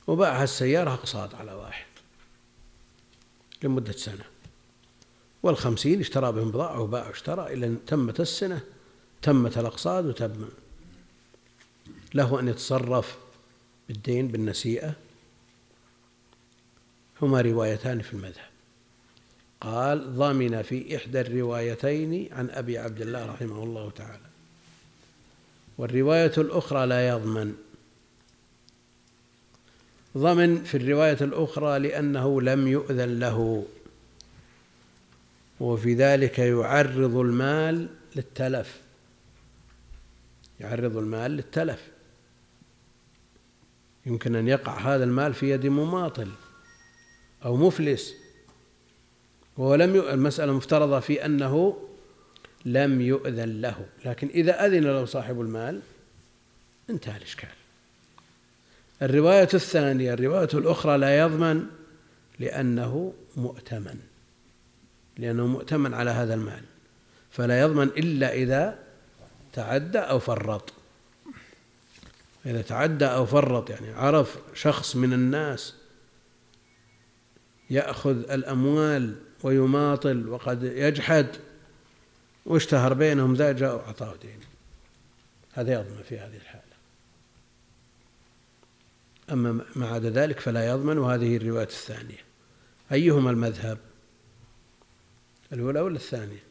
وباعها 0.06 0.44
السيارة 0.44 0.94
أقساط 0.94 1.34
على 1.34 1.52
واحد 1.52 1.86
لمدة 3.62 3.92
سنة. 3.92 4.24
والخمسين 5.42 6.00
اشترى 6.00 6.32
بهم 6.32 6.50
بضاعة 6.50 6.80
وباع 6.80 7.08
واشترى 7.08 7.52
إلى 7.52 7.66
أن 7.66 7.78
تمت 7.86 8.20
السنة 8.20 8.60
تمت 9.22 9.58
الأقساط 9.58 10.04
وتم. 10.04 10.48
له 12.14 12.40
أن 12.40 12.48
يتصرف 12.48 13.16
بالدين 13.88 14.28
بالنسيئة. 14.28 14.94
هما 17.22 17.40
روايتان 17.40 18.02
في 18.02 18.12
المذهب. 18.12 18.50
قال 19.60 20.16
ضمن 20.16 20.62
في 20.62 20.96
إحدى 20.96 21.20
الروايتين 21.20 22.28
عن 22.32 22.50
أبي 22.50 22.78
عبد 22.78 23.00
الله 23.00 23.26
رحمه 23.26 23.62
الله 23.62 23.90
تعالى. 23.90 24.26
والرواية 25.78 26.32
الأخرى 26.38 26.86
لا 26.86 27.08
يضمن 27.08 27.54
ضمن 30.16 30.64
في 30.64 30.76
الرواية 30.76 31.18
الأخرى 31.20 31.78
لأنه 31.78 32.40
لم 32.42 32.68
يؤذن 32.68 33.18
له. 33.18 33.66
وفي 35.60 35.94
ذلك 35.94 36.38
يعرض 36.38 37.16
المال 37.16 37.88
للتلف. 38.16 38.80
يعرض 40.60 40.96
المال 40.96 41.30
للتلف. 41.30 41.88
يمكن 44.06 44.36
أن 44.36 44.48
يقع 44.48 44.78
هذا 44.78 45.04
المال 45.04 45.34
في 45.34 45.50
يد 45.50 45.66
مماطل 45.66 46.28
أو 47.44 47.56
مفلس. 47.56 48.14
وهو 49.56 49.74
لم. 49.74 49.94
المسألة 49.94 50.52
مفترضة 50.52 51.00
في 51.00 51.24
أنه 51.24 51.82
لم 52.64 53.00
يؤذن 53.00 53.60
له. 53.60 53.86
لكن 54.04 54.28
إذا 54.28 54.66
أذن 54.66 54.84
له 54.84 55.04
صاحب 55.04 55.40
المال 55.40 55.80
انتهى 56.90 57.16
الإشكال. 57.16 57.65
الرواية 59.02 59.48
الثانية 59.54 60.12
الرواية 60.12 60.48
الأخرى 60.54 60.98
لا 60.98 61.18
يضمن 61.18 61.66
لأنه 62.38 63.14
مؤتمن 63.36 64.00
لأنه 65.18 65.46
مؤتمن 65.46 65.94
على 65.94 66.10
هذا 66.10 66.34
المال 66.34 66.62
فلا 67.30 67.60
يضمن 67.60 67.88
إلا 67.88 68.32
إذا 68.32 68.78
تعدى 69.52 69.98
أو 69.98 70.18
فرط. 70.18 70.72
إذا 72.46 72.62
تعدى 72.62 73.04
أو 73.04 73.26
فرط 73.26 73.70
يعني 73.70 73.92
عرف 73.92 74.38
شخص 74.54 74.96
من 74.96 75.12
الناس 75.12 75.74
يأخذ 77.70 78.30
الأموال 78.30 79.14
ويماطل 79.42 80.28
وقد 80.28 80.62
يجحد 80.62 81.26
واشتهر 82.46 82.94
بينهم 82.94 83.34
ذا 83.34 83.52
جاء 83.52 83.76
وأعطاه 83.76 84.14
دين 84.22 84.40
هذا 85.52 85.72
يضمن 85.72 86.02
في 86.08 86.18
هذه 86.18 86.36
الحالة. 86.36 86.75
أما 89.32 89.64
ما 89.76 89.88
عدا 89.88 90.10
ذلك 90.10 90.40
فلا 90.40 90.68
يضمن 90.68 90.98
وهذه 90.98 91.36
الرواية 91.36 91.66
الثانية. 91.66 92.24
أيهما 92.92 93.30
المذهب؟ 93.30 93.78
الأولى 95.52 95.80
ولا 95.80 95.96
الثانية؟ 95.96 96.42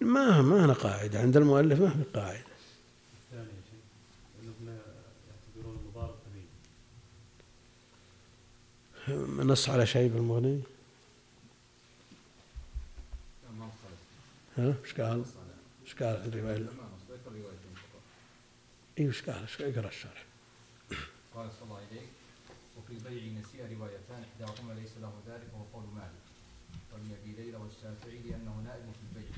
ما 0.00 0.42
ما 0.42 0.64
هنا 0.64 0.72
قاعدة 0.72 1.20
عند 1.20 1.36
المؤلف 1.36 1.80
ما 1.80 1.88
في 1.88 2.02
قاعدة. 2.14 2.54
نص 9.38 9.68
على 9.68 9.86
شيء 9.86 10.08
بالمغني 10.08 10.60
ها 14.58 14.74
إيش 14.84 15.00
قال؟ 15.00 15.24
إيش 15.84 15.94
قال 15.94 16.16
الرواية؟ 16.16 16.68
اي 18.98 19.06
إيش 19.06 19.22
قال؟ 19.22 19.46
اقرأ 19.60 19.88
الشرح 19.88 20.26
قال 21.34 21.52
صلى 21.52 21.62
الله 21.62 21.76
عليه 21.76 22.06
وفي 22.78 22.92
البيع 22.92 23.40
نسيء 23.40 23.78
روايتان 23.78 24.24
إحداهما 24.24 24.72
ليس 24.72 24.98
له 24.98 25.12
ذلك 25.26 25.48
وهو 25.54 25.64
قول 25.72 25.84
مالك 25.94 26.24
وابن 26.92 27.10
أبي 27.22 27.32
ليلى 27.32 27.56
والشافعي 27.56 28.18
لأنه 28.18 28.60
نائب 28.64 28.82
في 28.82 29.02
البيع 29.08 29.32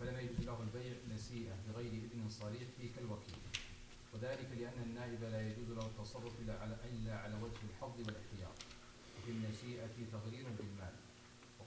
فلم 0.00 0.16
يجوز 0.20 0.46
له 0.46 0.62
البيع 0.62 0.92
نسيئة 1.14 1.54
بغير 1.68 1.92
إذن 1.92 2.28
صريح 2.30 2.62
فيه 2.78 2.92
كالوكيل 2.96 3.38
وذلك 4.14 4.48
لأن 4.58 4.82
النائب 4.86 5.22
لا 5.22 5.48
يجوز 5.48 5.70
له 5.70 5.86
التصرف 5.86 6.32
إلا 6.40 6.60
على 6.60 6.76
إلا 6.92 7.18
على 7.18 7.34
وجه 7.34 7.60
الحظ 7.70 7.98
والاحتياط 7.98 8.58
وفي 9.18 9.30
النسيئة 9.30 9.96
تغرير 10.12 10.44
بالمال 10.58 10.94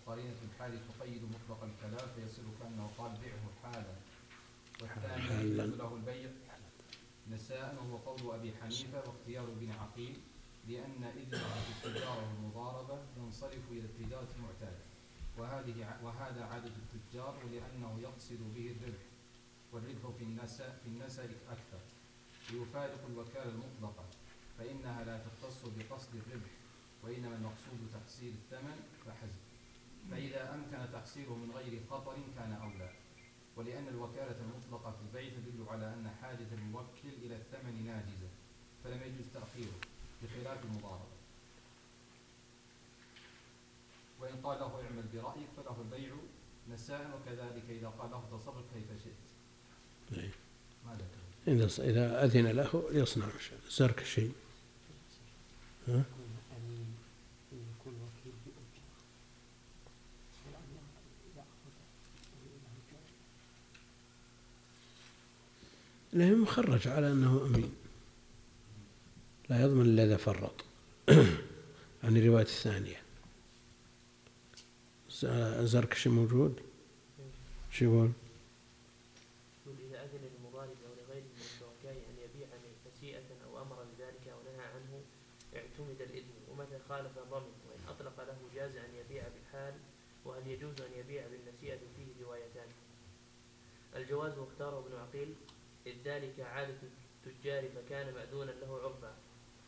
وقرينه 0.08 0.36
الحال 0.44 0.80
تقيد 0.88 1.22
مطلق 1.24 1.64
الكلام 1.64 2.08
فيصير 2.16 2.46
كانه 2.60 2.90
قال 2.98 3.12
بيعه 3.12 3.46
حالا. 3.64 3.96
والثاني 4.82 5.52
يجوز 5.52 5.76
له 5.76 5.96
البيع 5.96 6.30
نساء 7.32 7.76
وهو 7.76 7.98
قول 7.98 8.36
أبي 8.36 8.54
حنيفة 8.62 9.04
واختيار 9.08 9.44
ابن 9.44 9.72
عقيل 9.72 10.18
لأن 10.68 11.04
إذنه 11.04 11.48
في 11.66 11.88
التجارة 11.88 12.28
والمضاربة 12.34 13.00
ينصرف 13.18 13.72
إلى 13.72 13.82
التجارة 13.82 14.28
المعتادة. 14.38 14.80
وهذه 15.38 16.00
وهذا 16.04 16.46
عادة 16.46 16.72
التجار 16.94 17.36
ولأنه 17.46 18.00
يقصد 18.02 18.40
به 18.56 18.72
الربح 18.72 19.04
والربح 19.72 20.18
في 20.18 20.24
النساء 20.24 20.80
في 20.84 20.90
النساء 20.90 21.26
أكثر. 21.50 21.80
ليفارق 22.52 23.06
الوكالة 23.10 23.50
المطلقة 23.50 24.06
فإنها 24.58 25.04
لا 25.04 25.20
تختص 25.26 25.62
بقصد 25.66 26.16
الربح 26.16 26.50
وإنما 27.04 27.36
المقصود 27.36 27.90
تحصيل 27.94 28.34
الثمن 28.34 28.80
فحسب. 29.06 29.47
فإذا 30.12 30.54
أمكن 30.54 30.92
تحصيله 30.94 31.36
من 31.36 31.52
غير 31.52 31.82
خطر 31.90 32.16
كان 32.36 32.52
أولى 32.52 32.92
ولأن 33.56 33.88
الوكالة 33.88 34.36
المطلقة 34.42 34.92
في 34.92 35.02
البيع 35.02 35.30
تدل 35.30 35.66
على 35.70 35.94
أن 35.94 36.12
حاجة 36.22 36.48
الموكل 36.54 37.10
إلى 37.24 37.36
الثمن 37.36 37.86
ناجزة 37.86 38.30
فلم 38.84 39.02
يجوز 39.02 39.26
تأخيره 39.34 39.80
بخلاف 40.24 40.66
المضاربة 40.66 41.18
وإن 44.20 44.36
قال 44.44 44.60
له 44.60 44.82
اعمل 44.86 45.04
برأيك 45.14 45.48
فله 45.58 45.82
البيع 45.82 46.16
مساء 46.68 47.20
وكذلك 47.22 47.64
إذا 47.70 47.88
قال 47.88 48.12
له 48.12 48.24
تصرف 48.32 48.66
كيف 48.74 49.04
شئت 49.04 49.28
إيه. 50.18 50.32
ماذا 50.86 51.06
إذا 51.80 52.26
أذن 52.26 52.48
له 52.48 52.84
يصنع 52.92 53.28
زرك 53.70 54.04
شيء 54.04 54.32
ها؟ 55.88 56.04
لأنه 66.18 66.36
مخرج 66.36 66.88
على 66.88 67.12
أنه 67.12 67.42
أمين 67.46 67.76
لا 69.50 69.62
يضمن 69.62 69.86
إلا 69.86 70.04
إذا 70.04 70.18
فرط. 70.18 70.66
عن 72.04 72.18
الرواية 72.18 72.44
الثانية. 72.44 73.02
زركشي 75.66 76.10
موجود؟ 76.10 76.60
شو 77.72 77.86
يقول؟ 77.86 78.12
خالف 86.90 87.18
وإن 87.32 87.82
أطلق 87.90 88.24
له 88.24 88.38
جاز 88.56 88.76
أن 88.76 88.90
يبيع 88.96 89.24
بالحال 89.28 89.74
وهل 90.26 90.48
يجوز 90.48 90.82
أن 90.82 90.92
يبيع 91.00 91.24
بالنسيئة؟ 91.28 91.80
فيه 91.98 92.26
روايتان. 92.26 92.68
الجواز 93.96 94.38
واختاره 94.38 94.80
ابن 94.80 94.96
عقيل. 94.96 95.36
إذ 95.88 95.96
ذلك 96.06 96.40
عادة 96.40 96.78
التجار 97.26 97.70
فكان 97.70 98.14
مأذونا 98.14 98.52
له 98.52 98.80
عرفا 98.84 99.16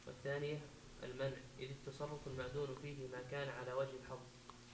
والثانية 0.08 0.60
المنع 1.04 1.38
إذ 1.60 1.70
التصرف 1.70 2.28
المأذون 2.28 2.76
فيه 2.82 3.08
ما 3.08 3.22
كان 3.32 3.50
على 3.50 3.74
وجه 3.74 3.96
الحظ 4.04 4.20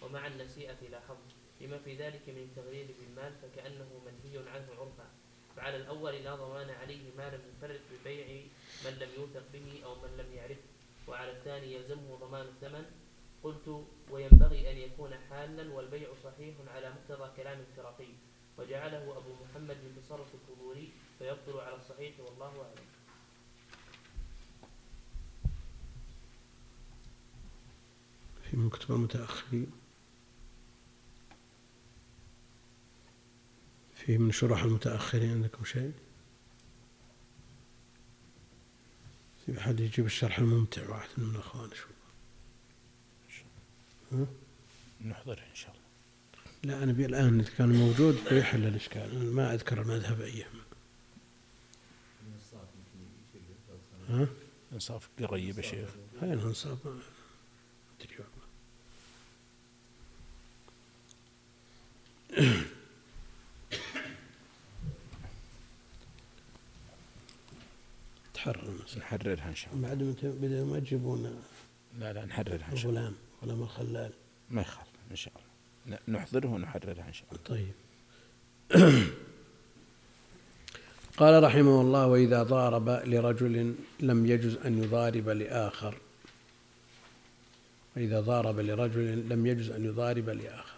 ومع 0.02 0.28
النسيئة 0.28 0.90
لا 0.92 1.00
حظ. 1.00 1.18
لما 1.62 1.78
في 1.78 1.96
ذلك 1.96 2.30
من 2.30 2.52
تغرير 2.56 2.88
بالمال 3.00 3.34
فكأنه 3.42 4.02
منهي 4.06 4.50
عنه 4.50 4.68
عرفا 4.80 5.08
فعلى 5.56 5.78
الأول 5.78 6.14
لا 6.14 6.36
ضمان 6.36 6.70
عليه 6.70 7.12
ما 7.18 7.30
لم 7.30 7.42
يفرد 7.50 7.82
ببيع 7.92 8.44
من 8.86 8.92
لم 8.92 9.10
يوثق 9.18 9.44
به 9.54 9.82
أو 9.86 9.96
من 9.96 10.18
لم 10.18 10.34
يعرفه. 10.34 10.62
وعلى 11.08 11.32
الثاني 11.32 11.74
يلزمه 11.74 12.16
ضمان 12.16 12.48
الثمن. 12.48 12.86
قلت 13.44 13.86
وينبغي 14.12 14.72
أن 14.72 14.78
يكون 14.78 15.16
حالا 15.30 15.74
والبيع 15.74 16.10
صحيح 16.24 16.56
على 16.76 16.90
مقتضى 16.90 17.32
كلام 17.38 17.60
الفرقي 17.60 18.08
وجعله 18.58 19.18
أبو 19.18 19.34
محمد 19.44 19.78
بالتصرف 19.84 20.28
الفضولي 20.34 20.90
فيبطل 21.20 21.60
على 21.60 21.76
الصحيح 21.76 22.20
والله 22.20 22.46
أعلم. 22.48 22.86
في 28.44 28.58
من 28.58 28.70
كتب 28.70 28.92
المتأخرين. 28.92 29.72
في 33.96 34.18
من 34.18 34.32
شرح 34.32 34.64
المتأخرين 34.64 35.32
عندكم 35.32 35.66
شيء؟ 35.66 35.94
في 39.46 39.58
أحد 39.58 39.80
يجيب 39.80 40.06
الشرح 40.06 40.40
الممتع 40.40 40.90
واحد 40.90 41.10
من 41.18 41.36
الأخوان 41.36 41.70
شو 41.74 41.88
نحضره 45.06 45.40
إن 45.52 45.56
شاء 45.56 45.72
الله. 45.72 45.86
لا 46.64 46.84
أنا 46.84 46.92
الآن 46.92 47.40
إذا 47.40 47.50
كان 47.58 47.70
موجود 47.70 48.18
بيحل 48.32 48.68
الإشكال. 48.68 49.16
أنا 49.16 49.32
ما 49.32 49.54
أذكر 49.54 49.82
المذهب 49.82 50.22
أيهما. 50.22 50.65
ها؟ 54.10 54.28
انصاف 54.74 55.10
قريب 55.20 55.58
يا 55.58 55.62
شيخ. 55.62 55.90
هاي 56.22 56.34
الانصاف. 56.34 56.86
ما 56.86 57.02
ادري 58.02 58.16
تحرر 68.34 68.74
نحررها 68.98 69.50
إن 69.50 69.56
شاء 69.56 69.74
الله. 69.74 69.88
بعد 69.88 70.04
متى 70.04 70.28
ما 70.64 70.80
تجيبون 70.80 71.44
لا 72.00 72.14
لا 72.14 72.26
نحررها 72.26 72.72
إن 72.72 72.78
شاء 72.78 72.90
الله. 72.90 73.02
غلام 73.02 73.16
غلام 73.44 73.62
الخلال. 73.62 74.12
ما 74.50 74.62
يخالف 74.62 74.90
إن 75.12 75.16
شاء 75.16 75.34
الله. 75.88 76.00
نحضره 76.08 76.48
ونحررها 76.48 77.08
إن 77.08 77.14
شاء 77.14 77.28
الله. 77.32 77.44
طيب. 77.44 77.74
قال 81.18 81.44
رحمه 81.44 81.82
الله 81.82 82.08
وإذا 82.08 82.44
ضارب 82.44 82.90
لرجل 82.90 83.76
لم 84.00 84.26
يجز 84.26 84.56
أن 84.66 84.84
يضارب 84.84 85.30
لآخر. 85.30 85.98
وإذا 87.96 88.20
ضارب 88.20 88.60
لرجل 88.60 89.30
لم 89.30 89.46
يجز 89.46 89.70
أن 89.70 89.86
يضارب 89.86 90.30
لآخر. 90.30 90.76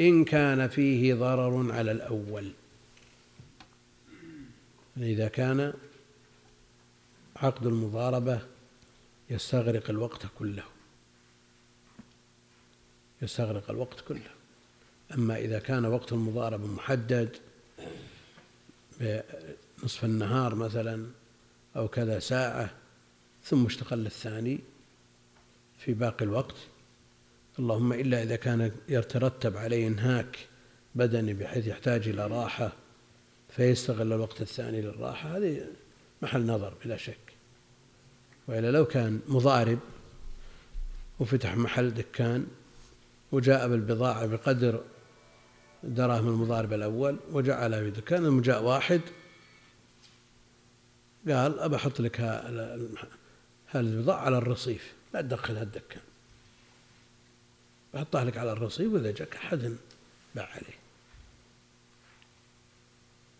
إن 0.00 0.24
كان 0.24 0.68
فيه 0.68 1.14
ضرر 1.14 1.72
على 1.72 1.90
الأول. 1.90 2.52
إذا 4.96 5.28
كان 5.28 5.72
عقد 7.36 7.66
المضاربة 7.66 8.40
يستغرق 9.30 9.90
الوقت 9.90 10.22
كله. 10.38 10.64
يستغرق 13.22 13.70
الوقت 13.70 14.00
كله. 14.00 14.30
أما 15.14 15.38
إذا 15.38 15.58
كان 15.58 15.84
وقت 15.84 16.12
المضاربة 16.12 16.66
محدد 16.66 17.36
بنصف 19.00 20.04
النهار 20.04 20.54
مثلا 20.54 21.06
أو 21.76 21.88
كذا 21.88 22.18
ساعة 22.18 22.70
ثم 23.44 23.66
اشتغل 23.66 24.06
الثاني 24.06 24.58
في 25.78 25.94
باقي 25.94 26.24
الوقت. 26.24 26.56
اللهم 27.58 27.92
إلا 27.92 28.22
إذا 28.22 28.36
كان 28.36 28.72
يترتب 28.88 29.56
عليه 29.56 29.86
انهاك 29.86 30.38
بدني 30.94 31.34
بحيث 31.34 31.66
يحتاج 31.66 32.08
إلى 32.08 32.26
راحة 32.26 32.72
فيستغل 33.56 34.12
الوقت 34.12 34.40
الثاني 34.40 34.80
للراحة. 34.80 35.36
هذه 35.36 35.66
محل 36.22 36.46
نظر 36.46 36.74
بلا 36.84 36.96
شك. 36.96 37.34
وإلا 38.48 38.70
لو 38.70 38.84
كان 38.84 39.20
مضارب 39.28 39.78
وفتح 41.20 41.56
محل 41.56 41.94
دكان 41.94 42.46
وجاء 43.32 43.68
بالبضاعة 43.68 44.26
بقدر 44.26 44.82
دراهم 45.88 46.28
المضارب 46.28 46.72
الأول 46.72 47.16
وجعلها 47.32 47.80
في 47.80 47.90
دكان. 47.90 48.42
جاء 48.42 48.62
واحد 48.62 49.00
قال 51.28 51.60
أبى 51.60 51.76
أحط 51.76 52.00
لك 52.00 52.20
البضاعة 53.74 54.20
على 54.20 54.38
الرصيف 54.38 54.92
لا 55.14 55.20
تدخلها 55.20 55.62
الدكان 55.62 56.02
بحطها 57.94 58.24
لك 58.24 58.38
على 58.38 58.52
الرصيف 58.52 58.92
وإذا 58.92 59.10
جاك 59.10 59.36
أحد 59.36 59.76
باع 60.34 60.46
عليه. 60.46 60.78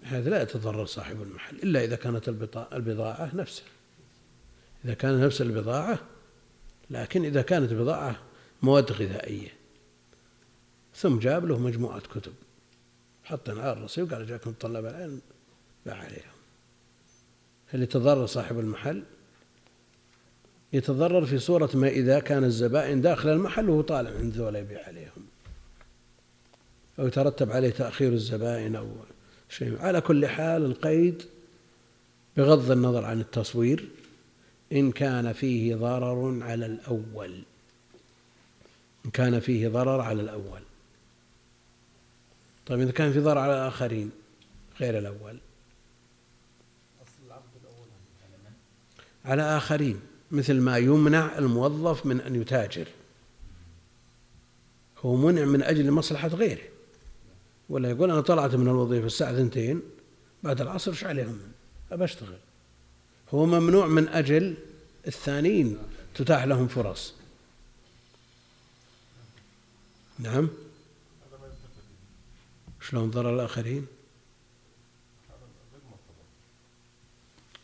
هذا 0.02 0.30
لا 0.30 0.42
يتضرر 0.42 0.86
صاحب 0.86 1.22
المحل 1.22 1.56
إلا 1.56 1.84
إذا 1.84 1.96
كانت 1.96 2.28
البضاعة 2.72 3.30
نفسها 3.34 3.66
إذا 4.84 4.94
كانت 4.94 5.24
نفس 5.24 5.40
البضاعة 5.42 5.98
لكن 6.90 7.24
إذا 7.24 7.42
كانت 7.42 7.72
بضاعة 7.72 8.16
مواد 8.62 8.92
غذائية. 8.92 9.63
ثم 10.96 11.18
جاب 11.18 11.46
له 11.46 11.58
مجموعة 11.58 12.00
كتب. 12.00 12.32
حطنا 13.24 13.62
على 13.62 13.72
الرصيف 13.72 14.12
وقال 14.12 14.26
جاكم 14.26 14.52
طلاب 14.60 14.86
العلم 14.86 15.20
باع 15.86 15.96
عليهم. 15.96 16.34
هل 17.66 17.82
يتضرر 17.82 18.26
صاحب 18.26 18.58
المحل؟ 18.58 19.02
يتضرر 20.72 21.26
في 21.26 21.38
صورة 21.38 21.70
ما 21.74 21.88
إذا 21.88 22.20
كان 22.20 22.44
الزبائن 22.44 23.00
داخل 23.00 23.28
المحل 23.28 23.70
وهو 23.70 23.80
طالع 23.80 24.10
عند 24.10 24.32
ذولا 24.32 24.58
يبيع 24.58 24.86
عليهم. 24.86 25.26
أو 26.98 27.06
يترتب 27.06 27.50
عليه 27.50 27.70
تأخير 27.70 28.12
الزبائن 28.12 28.76
أو 28.76 28.88
شيء. 29.48 29.78
على 29.80 30.00
كل 30.00 30.26
حال 30.26 30.64
القيد 30.64 31.22
بغض 32.36 32.70
النظر 32.70 33.04
عن 33.04 33.20
التصوير 33.20 33.88
إن 34.72 34.92
كان 34.92 35.32
فيه 35.32 35.76
ضرر 35.76 36.42
على 36.42 36.66
الأول. 36.66 37.42
إن 39.06 39.10
كان 39.10 39.40
فيه 39.40 39.68
ضرر 39.68 40.00
على 40.00 40.22
الأول. 40.22 40.60
طيب 42.66 42.80
إذا 42.80 42.90
كان 42.90 43.12
في 43.12 43.20
ضرر 43.20 43.38
على 43.38 43.52
الآخرين 43.52 44.10
غير 44.80 44.98
الأول. 44.98 45.38
على 49.24 49.56
آخرين 49.56 50.00
مثل 50.30 50.60
ما 50.60 50.78
يمنع 50.78 51.38
الموظف 51.38 52.06
من 52.06 52.20
أن 52.20 52.40
يتاجر. 52.40 52.88
هو 54.98 55.16
منع 55.16 55.44
من 55.44 55.62
أجل 55.62 55.90
مصلحة 55.90 56.28
غيره. 56.28 56.62
ولا 57.68 57.90
يقول 57.90 58.10
أنا 58.10 58.20
طلعت 58.20 58.54
من 58.54 58.68
الوظيفة 58.68 59.06
الساعة 59.06 59.32
ثنتين 59.32 59.82
بعد 60.42 60.60
العصر 60.60 60.90
إيش 60.90 61.04
عليهم؟ 61.04 61.38
أبى 61.92 62.04
أشتغل. 62.04 62.38
هو 63.34 63.46
ممنوع 63.46 63.86
من 63.86 64.08
أجل 64.08 64.54
الثانيين 65.06 65.78
تتاح 66.14 66.44
لهم 66.44 66.68
فرص. 66.68 67.14
نعم؟ 70.18 70.48
شلون 72.88 73.10
ضرر 73.10 73.34
الآخرين؟ 73.34 73.86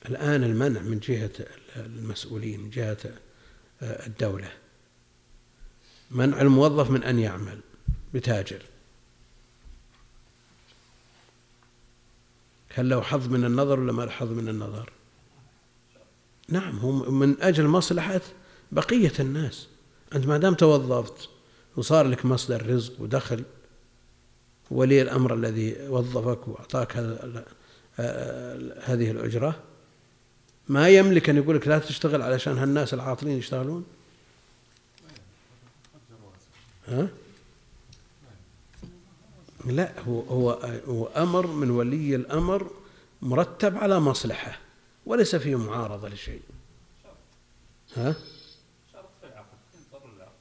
الآن 0.08 0.44
المنع 0.44 0.80
من 0.80 0.98
جهة 0.98 1.30
المسؤولين 1.76 2.60
من 2.60 2.70
جهة 2.70 2.98
الدولة. 3.82 4.52
منع 6.10 6.40
الموظف 6.40 6.90
من 6.90 7.02
أن 7.02 7.18
يعمل 7.18 7.60
بتاجر. 8.14 8.62
هل 12.74 12.88
له 12.88 13.02
حظ 13.02 13.28
من 13.28 13.44
النظر 13.44 13.80
ولا 13.80 13.92
ما 13.92 14.02
له 14.02 14.10
حظ 14.10 14.30
من 14.30 14.48
النظر؟ 14.48 14.92
نعم 16.48 16.78
هو 16.78 16.92
من 16.92 17.42
أجل 17.42 17.66
مصلحة 17.66 18.20
بقية 18.72 19.12
الناس. 19.20 19.68
أنت 20.14 20.26
ما 20.26 20.38
دام 20.38 20.54
توظفت 20.54 21.28
وصار 21.76 22.06
لك 22.06 22.24
مصدر 22.24 22.74
رزق 22.74 23.00
ودخل 23.00 23.44
ولي 24.70 25.02
الأمر 25.02 25.34
الذي 25.34 25.88
وظفك 25.88 26.48
وأعطاك 26.48 26.96
هذه 28.86 29.10
الأجرة. 29.10 29.62
ما 30.68 30.88
يملك 30.88 31.28
أن 31.30 31.36
يقول 31.36 31.56
لك 31.56 31.68
لا 31.68 31.78
تشتغل 31.78 32.22
علشان 32.22 32.58
هالناس 32.58 32.94
العاطلين 32.94 33.38
يشتغلون؟ 33.38 33.86
ها؟ 36.88 37.08
لا 39.66 40.00
هو 40.00 40.20
هو 40.20 40.50
هو 40.88 41.06
أمر 41.06 41.46
من 41.46 41.70
ولي 41.70 42.16
الأمر 42.16 42.70
مرتب 43.22 43.76
على 43.76 44.00
مصلحة 44.00 44.58
وليس 45.06 45.36
فيه 45.36 45.58
معارضة 45.58 46.08
لشيء. 46.08 46.42
ها؟ 47.96 48.14
شرط 48.92 49.10
في 49.20 49.26
العقد 49.26 49.58
العقد. 50.16 50.32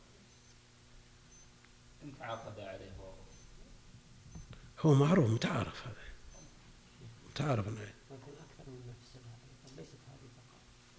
إن 2.04 2.12
تعاقد. 2.20 2.59
عليه 2.59 2.59
هو 4.80 4.94
معروف 4.94 5.30
متعارف 5.30 5.88
هذا. 5.88 5.96
متعارف 7.32 7.68
إنه 7.68 7.78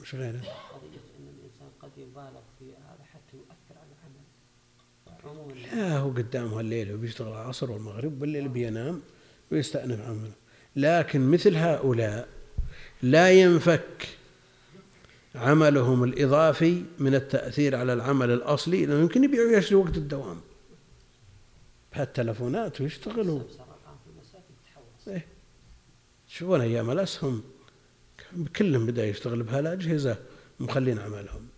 وش 0.00 0.14
غيره؟ 0.14 0.38
قضية 0.38 1.00
أن 1.18 1.28
الإنسان 1.38 1.68
قد 1.82 1.90
يبالغ 1.96 2.40
في 2.58 2.64
هذا 2.64 3.04
حتى 3.12 3.36
يؤثر 3.36 3.80
على 3.80 3.88
العمل. 5.24 5.62
لا 5.72 5.98
هو 5.98 6.10
قدامه 6.10 6.60
الليل 6.60 6.94
وبيشتغل 6.94 7.28
العصر 7.28 7.70
والمغرب 7.70 8.20
والليل 8.20 8.48
بينام 8.48 9.02
ويستأنف 9.52 10.00
عمله. 10.00 10.32
لكن 10.76 11.30
مثل 11.30 11.56
هؤلاء 11.56 12.28
لا 13.02 13.30
ينفك 13.30 14.08
عملهم 15.34 16.04
الإضافي 16.04 16.84
من 16.98 17.14
التأثير 17.14 17.76
على 17.76 17.92
العمل 17.92 18.30
الأصلي 18.30 18.86
لأنه 18.86 19.00
يمكن 19.00 19.24
يبيعوا 19.24 19.50
ويشتروا 19.50 19.84
وقت 19.84 19.96
الدوام. 19.96 20.40
بهالتلفونات 21.92 22.80
ويشتغلوا. 22.80 23.42
تشوفون 26.30 26.60
أيام 26.60 26.90
الأسهم 26.90 27.42
كلهم 28.56 28.86
بدأ 28.86 29.06
يشتغل 29.06 29.42
بهالأجهزة 29.42 30.16
مخلين 30.60 30.98
عملهم 30.98 31.48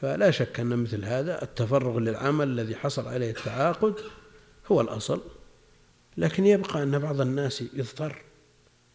فلا 0.00 0.30
شك 0.30 0.60
أن 0.60 0.76
مثل 0.78 1.04
هذا 1.04 1.42
التفرغ 1.42 1.98
للعمل 1.98 2.48
الذي 2.48 2.76
حصل 2.76 3.08
عليه 3.08 3.30
التعاقد 3.30 3.94
هو 4.66 4.80
الأصل. 4.80 5.20
لكن 6.16 6.46
يبقى 6.46 6.82
أن 6.82 6.98
بعض 6.98 7.20
الناس 7.20 7.60
يضطر. 7.60 8.22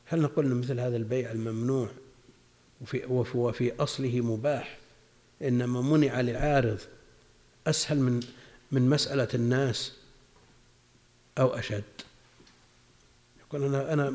هل 0.05 0.21
نقول 0.21 0.45
أن 0.45 0.55
مثل 0.55 0.79
هذا 0.79 0.97
البيع 0.97 1.31
الممنوع 1.31 1.89
وفي, 2.81 3.05
وفي 3.35 3.73
أصله 3.79 4.21
مباح 4.21 4.77
إنما 5.41 5.81
منع 5.81 6.21
لعارض 6.21 6.79
أسهل 7.67 7.99
من 7.99 8.19
من 8.71 8.89
مسألة 8.89 9.27
الناس 9.33 9.93
أو 11.39 11.47
أشد؟ 11.47 11.83
يقول 13.53 13.63
أنا 13.63 13.93
أنا 13.93 14.13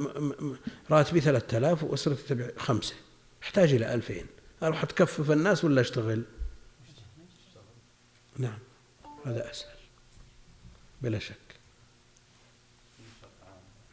راتبي 0.91 1.21
ثلاثة 1.21 1.59
آلاف 1.59 1.85
وأسرتي 1.85 2.23
تبع 2.23 2.49
خمسة. 2.59 2.95
أحتاج 3.43 3.73
إلى 3.73 3.95
ألفين. 3.95 4.27
أروح 4.63 4.83
أتكفف 4.83 5.31
الناس 5.31 5.65
ولا 5.65 5.81
أشتغل؟ 5.81 6.23
نعم. 8.37 8.59
هذا 9.25 9.51
أسهل. 9.51 9.77
بلا 11.03 11.19
شك. 11.19 11.35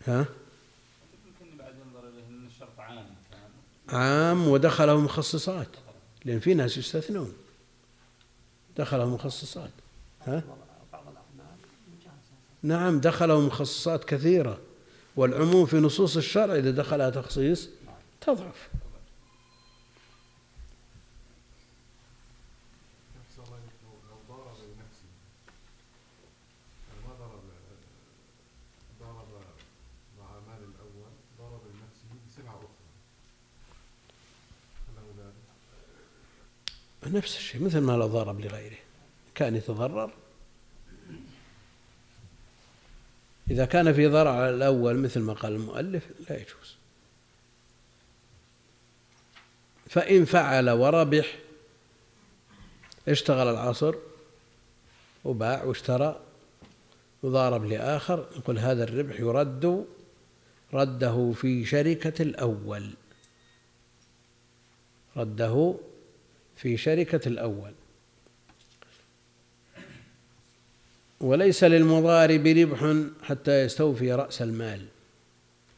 ها؟ 0.08 0.26
عام 3.90 4.48
ودخله 4.48 5.00
مخصصات. 5.00 5.68
لأن 6.26 6.40
في 6.40 6.54
ناس 6.54 6.78
يستثنون. 6.78 7.34
دخله 8.78 9.06
مخصصات. 9.16 9.72
ها؟ 10.22 10.44
نعم 12.64 13.00
دخله 13.00 13.42
مخصصات 13.42 14.04
كثيرة. 14.04 14.62
والعموم 15.16 15.66
في 15.66 15.78
نصوص 15.78 16.18
الشرع 16.18 16.56
إذا 16.56 16.72
دخلها 16.72 17.10
تخصيص 17.10 17.70
تضعف. 18.22 18.70
نفس 37.08 37.38
الشيء 37.38 37.64
مثل 37.64 37.80
ما 37.80 37.92
لو 37.92 38.08
ضرب 38.08 38.40
لغيره. 38.40 38.78
كان 39.36 39.56
يتضرر 39.56 40.12
إذا 43.52 43.66
كان 43.66 43.94
في 43.94 44.08
ضرر 44.08 44.28
على 44.28 44.50
الأول 44.50 44.98
مثل 44.98 45.20
ما 45.20 45.34
قال 45.34 45.54
المؤلف 45.54 46.04
لا 46.30 46.36
يجوز. 46.36 46.76
فإن 49.90 50.26
فعل 50.26 50.70
وربح 50.70 51.36
اشتغل 53.08 53.48
العصر 53.48 53.96
وباع 55.26 55.64
واشترى 55.64 56.20
وضارب 57.24 57.66
لآخر 57.66 58.28
يقول 58.38 58.60
هذا 58.60 58.84
الربح 58.84 59.20
يرد 59.20 59.86
رده 60.74 61.32
في 61.36 61.66
شركة 61.66 62.22
الأول. 62.22 62.90
رده 65.18 65.76
في 66.56 66.78
شركة 66.78 67.28
الأول. 67.28 67.74
وليس 71.22 71.64
للمضارب 71.64 72.48
ربح 72.48 73.04
حتى 73.24 73.62
يستوفي 73.62 74.14
رأس 74.14 74.42
المال. 74.42 74.86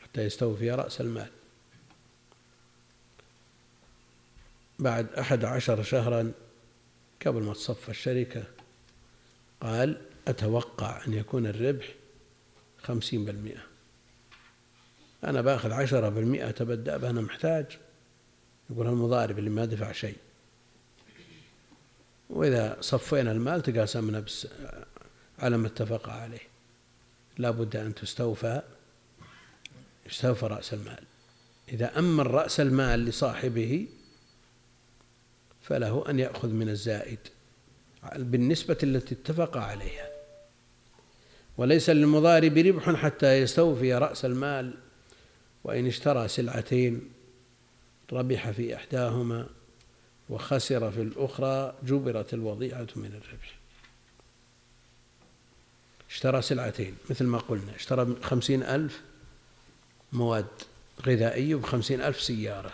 حتى 0.04 0.22
يستوفي 0.22 0.72
رأس 0.72 1.02
المال. 1.02 1.30
بعد 4.80 5.14
أحد 5.14 5.46
عشر 5.46 5.84
شهرا 5.84 6.32
قبل 7.26 7.44
ما 7.44 7.54
تصفى 7.54 7.90
الشركة 7.90 8.44
قال 9.62 10.02
أتوقع 10.28 11.06
أن 11.08 11.14
يكون 11.14 11.48
الربح 11.48 11.86
خمسين 12.84 13.26
بالمئة. 13.26 13.64
أنا 15.24 15.42
بأخذ 15.42 15.72
عشرة 15.72 16.10
بالمئة 16.10 16.52
تبدأ 16.52 16.98
به 16.98 17.10
أنا 17.10 17.22
محتاج. 17.22 17.66
يقول 18.70 18.88
المضارب 18.88 19.40
اللي 19.40 19.50
ما 19.50 19.66
دفع 19.66 19.92
شيء. 19.92 20.18
وإذا 22.30 22.78
صفينا 22.82 23.32
المال 23.32 23.62
تقاسمنا 23.62 24.26
على 25.44 25.58
ما 25.58 25.68
اتفق 25.68 26.10
عليه. 26.10 26.48
لا 27.38 27.52
بد 27.52 27.76
أن 27.76 27.96
تستوفى 27.96 28.62
يستوفى 30.06 30.46
رأس 30.46 30.74
المال. 30.74 31.04
إذا 31.70 32.00
أمن 32.00 32.20
رأس 32.20 32.60
المال 32.60 33.06
لصاحبه 33.06 33.88
فله 35.62 36.10
أن 36.10 36.20
يأخذ 36.20 36.50
من 36.50 36.70
الزائد 36.70 37.20
بالنسبة 38.16 38.78
التي 38.84 39.16
اتفق 39.16 39.58
عليها. 39.58 40.10
وليس 41.58 41.90
للمضارب 41.90 42.58
ربح 42.58 42.96
حتى 42.96 43.42
يستوفي 43.42 43.94
رأس 43.94 44.26
المال 44.26 44.74
وإن 45.64 45.88
اشترى 45.88 46.28
سلعتين 46.28 47.12
ربح 48.14 48.52
في 48.52 48.76
إحداهما 48.76 49.48
وخسر 50.30 50.92
في 50.92 51.02
الأخرى 51.02 51.76
جبرت 51.84 52.34
الوضيعة 52.34 52.88
من 52.96 53.06
الربح. 53.06 53.63
اشترى 56.14 56.42
سلعتين 56.42 56.96
مثل 57.10 57.26
ما 57.26 57.38
قلنا 57.38 57.76
اشترى 57.76 58.06
بخمسين 58.06 58.64
ألف 58.64 59.02
مواد 60.12 60.48
غذائية 61.06 61.56
وبخمسين 61.56 62.02
ألف 62.02 62.22
سيارة. 62.22 62.74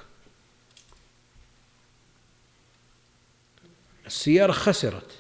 السيارة 4.06 4.52
خسرت 4.52 5.12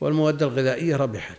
والمواد 0.00 0.42
الغذائية 0.42 0.96
ربحت. 0.96 1.38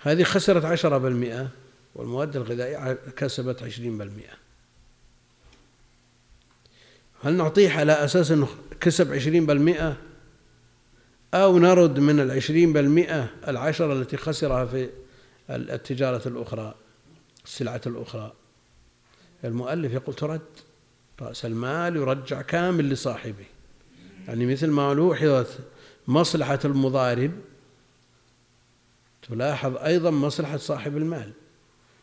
هذه 0.00 0.22
خسرت 0.22 0.64
عشرة 0.64 0.98
بالمئة 0.98 1.50
والمواد 1.94 2.36
الغذائية 2.36 2.94
كسبت 3.16 3.62
عشرين 3.62 3.98
بالمئة. 3.98 4.34
هل 7.22 7.32
نعطيه 7.32 7.70
على 7.70 7.92
أساس 7.92 8.30
أنه 8.30 8.48
كسب 8.80 9.12
عشرين 9.12 9.46
بالمئة؟ 9.46 10.07
أو 11.34 11.58
نرد 11.58 11.98
من 11.98 12.20
العشرين 12.20 12.72
بالمئة 12.72 13.30
العشرة 13.48 13.92
التي 13.92 14.16
خسرها 14.16 14.64
في 14.66 14.90
التجارة 15.50 16.28
الأخرى 16.28 16.74
السلعة 17.44 17.80
الأخرى. 17.86 18.32
المؤلف 19.44 19.92
يقول 19.92 20.14
ترد 20.14 20.40
رأس 21.20 21.44
المال 21.44 21.96
يرجع 21.96 22.42
كامل 22.42 22.90
لصاحبه. 22.90 23.44
يعني 24.28 24.46
مثل 24.46 24.66
ما 24.66 24.94
لوحظت 24.94 25.58
مصلحة 26.08 26.58
المضارب 26.64 27.32
تلاحظ 29.28 29.76
أيضا 29.76 30.10
مصلحة 30.10 30.56
صاحب 30.56 30.96
المال. 30.96 31.32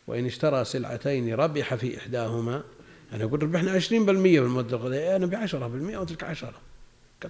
وإن 0.06 0.26
اشترى 0.26 0.64
سلعتين 0.64 1.34
ربح 1.34 1.74
في 1.74 1.98
إحداهما. 1.98 2.64
أنا 3.12 3.24
أقول 3.24 3.42
ربحنا 3.42 3.70
عشرين 3.70 4.06
بالمية 4.06 4.40
بالمدة 4.40 4.76
الغذائية 4.76 5.16
أنا 5.16 5.26
بعشرة 5.26 5.66
بالمية 5.66 5.98
وتلك 5.98 6.24
عشرة. 6.24 6.60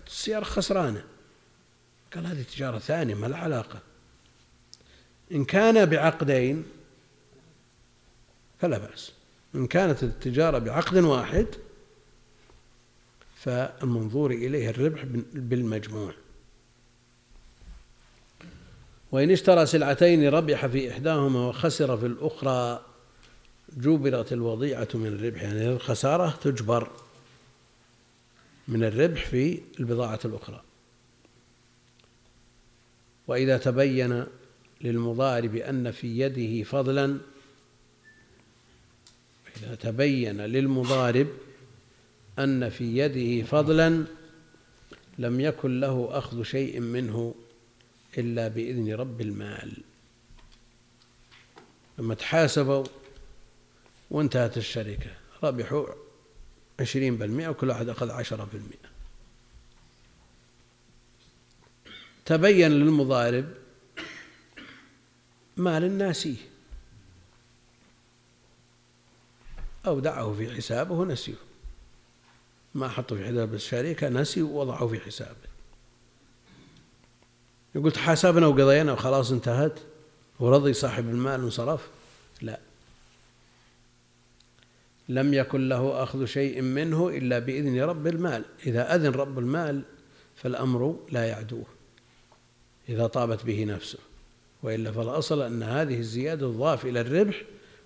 السيارة 0.07 0.45
خسرانة. 0.45 1.05
قال 2.15 2.27
هذه 2.27 2.43
تجارة 2.43 2.79
ثانية 2.79 3.15
ما 3.15 3.27
لها 3.27 3.39
علاقة. 3.39 3.81
إن 5.33 5.45
كان 5.45 5.87
بعقدين 5.87 6.65
فلا 8.61 8.79
بأس. 8.79 9.13
إن 9.55 9.67
كانت 9.67 10.03
التجارة 10.03 10.59
بعقد 10.59 10.97
واحد 10.97 11.47
فالمنظور 13.37 14.31
إليه 14.31 14.71
الربح 14.71 15.05
بالمجموع. 15.33 16.13
وإن 19.13 19.31
اشترى 19.31 19.67
سلعتين 19.67 20.29
ربح 20.29 20.67
في 20.67 20.93
إحداهما 20.93 21.47
وخسر 21.47 21.97
في 21.97 22.07
الأخرى 22.07 22.83
جبرت 23.77 24.33
الوضيعة 24.33 24.89
من 24.95 25.07
الربح. 25.07 25.43
يعني 25.43 25.69
الخسارة 25.69 26.39
تجبر 26.43 26.91
من 28.69 28.85
الربح 28.85 29.27
في 29.27 29.61
البضاعة 29.81 30.21
الأخرى. 30.25 30.66
وإذا 33.29 33.59
تبين 33.59 34.25
للمضارب 34.81 35.57
أن 35.57 35.91
في 35.91 36.19
يده 36.19 36.65
فضلا 36.65 37.19
إذا 39.57 39.75
تبين 39.75 40.41
للمضارب 40.41 41.29
أن 42.39 42.69
في 42.69 42.99
يده 42.99 43.47
فضلا 43.47 44.05
لم 45.19 45.41
يكن 45.41 45.81
له 45.81 46.09
أخذ 46.11 46.43
شيء 46.43 46.81
منه 46.81 47.35
إلا 48.19 48.49
بإذن 48.49 48.95
رب 48.95 49.21
المال. 49.21 49.73
لما 51.99 52.15
تحاسبوا 52.15 52.85
وانتهت 54.11 54.57
الشركة 54.57 55.11
ربحوا 55.43 55.87
عشرين 56.81 57.17
بالمئة 57.17 57.49
وكل 57.49 57.69
واحد 57.69 57.89
أخذ 57.89 58.11
عشرة 58.11 58.49
بالمئة. 58.53 58.96
تبين 62.27 62.71
للمضارب 62.71 63.45
مال 65.57 65.99
ناسيه 65.99 66.37
أودعه 69.87 70.35
في 70.39 70.55
حسابه 70.55 70.95
ونسيه 70.95 71.35
ما 72.75 72.89
حطه 72.89 73.17
في 73.17 73.25
حساب 73.27 73.55
الشركة 73.55 74.09
نسي 74.09 74.43
ووضعه 74.43 74.87
في 74.87 75.01
حسابه. 75.01 75.47
يقول 77.75 77.93
تحاسبنا 77.93 78.47
وقضينا 78.47 78.93
وخلاص 78.93 79.31
انتهت. 79.31 79.81
ورضي 80.41 80.73
صاحب 80.73 81.09
المال 81.09 81.43
وانصرف 81.43 81.89
لا. 82.43 82.61
لم 85.09 85.35
يكن 85.35 85.69
له 85.69 86.03
أخذ 86.03 86.25
شيء 86.25 86.63
منه 86.63 87.09
إلا 87.09 87.39
بإذن 87.39 87.81
رب 87.81 88.07
المال. 88.07 88.45
إذا 88.67 88.95
أذن 88.95 89.11
رب 89.11 89.39
المال 89.39 89.83
فالأمر 90.37 91.07
لا 91.11 91.25
يعدوه. 91.25 91.76
إذا 92.89 93.07
طابت 93.07 93.45
به 93.45 93.65
نفسه. 93.65 93.99
وإلا 94.63 94.93
فالأصل 94.93 95.43
أن 95.43 95.63
هذه 95.63 95.99
الزيادة 95.99 96.47
تضاف 96.47 96.87
إلى 96.87 97.01
الربح 97.01 97.43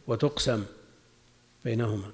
وتقسم 0.06 0.64
بينهما. 1.64 2.10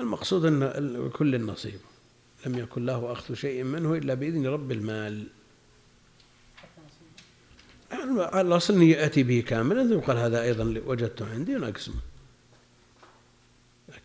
المقصود 0.00 0.44
أن 0.44 1.10
كل 1.10 1.34
النصيب. 1.34 1.80
لم 2.46 2.58
يكن 2.58 2.86
له 2.86 3.12
أخذ 3.12 3.34
شيء 3.34 3.62
منه 3.64 3.94
إلا 3.94 4.14
بإذن 4.14 4.46
رب 4.46 4.72
المال. 4.72 5.26
الأصل 8.34 8.74
أن 8.74 8.82
يأتي 8.82 9.22
به 9.22 9.44
كاملا 9.46 9.88
ثم 9.88 10.00
قال 10.00 10.16
هذا 10.16 10.42
أيضا 10.42 10.82
وجدته 10.86 11.30
عندي 11.30 11.56
ونقسمه 11.56 12.00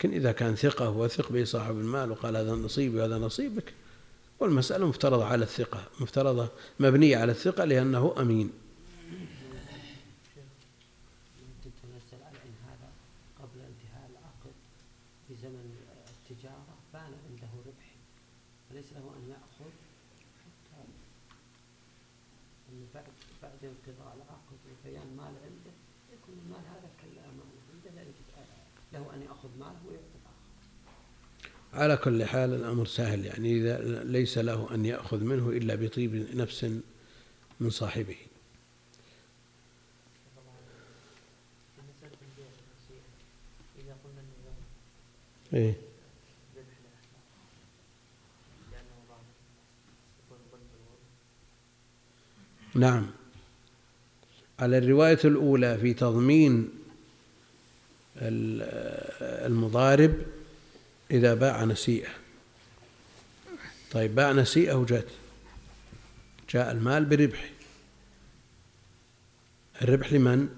لكن 0.01 0.13
إذا 0.13 0.31
كان 0.31 0.55
ثقة 0.55 0.89
وثق 0.89 1.31
به 1.31 1.43
صاحب 1.43 1.79
المال 1.79 2.11
وقال 2.11 2.37
هذا 2.37 2.51
نصيبي 2.51 2.99
وهذا 2.99 3.17
نصيبك 3.17 3.73
والمسألة 4.39 4.87
مفترضة 4.87 5.25
على 5.25 5.43
الثقة 5.43 5.83
مفترضة 5.99 6.47
مبنية 6.79 7.17
على 7.17 7.31
الثقة 7.31 7.65
لأنه 7.65 8.15
أمين. 8.19 8.49
على 31.73 31.97
كل 31.97 32.25
حال 32.25 32.53
الأمر 32.53 32.85
سهل 32.85 33.25
يعني 33.25 33.57
إذا 33.57 34.03
ليس 34.03 34.37
له 34.37 34.67
أن 34.75 34.85
يأخذ 34.85 35.23
منه 35.23 35.49
إلا 35.49 35.75
بطيب 35.75 36.27
نفس 36.35 36.63
من 37.59 37.69
صاحبه. 37.69 38.15
إيه. 45.53 45.75
نعم. 52.75 53.07
على 54.59 54.77
الرواية 54.77 55.19
الأولى 55.25 55.77
في 55.77 55.93
تضمين 55.93 56.69
ال- 58.17 58.61
المضارب 59.51 60.15
إذا 61.11 61.33
باع 61.33 61.63
نسيئة. 61.63 62.09
طيب 63.91 64.15
باع 64.15 64.31
نسيئة 64.31 64.73
وجت. 64.73 65.07
جاء 66.49 66.71
المال 66.71 67.05
بربح 67.05 67.49
الربح 69.81 70.13
لمن؟ 70.13 70.49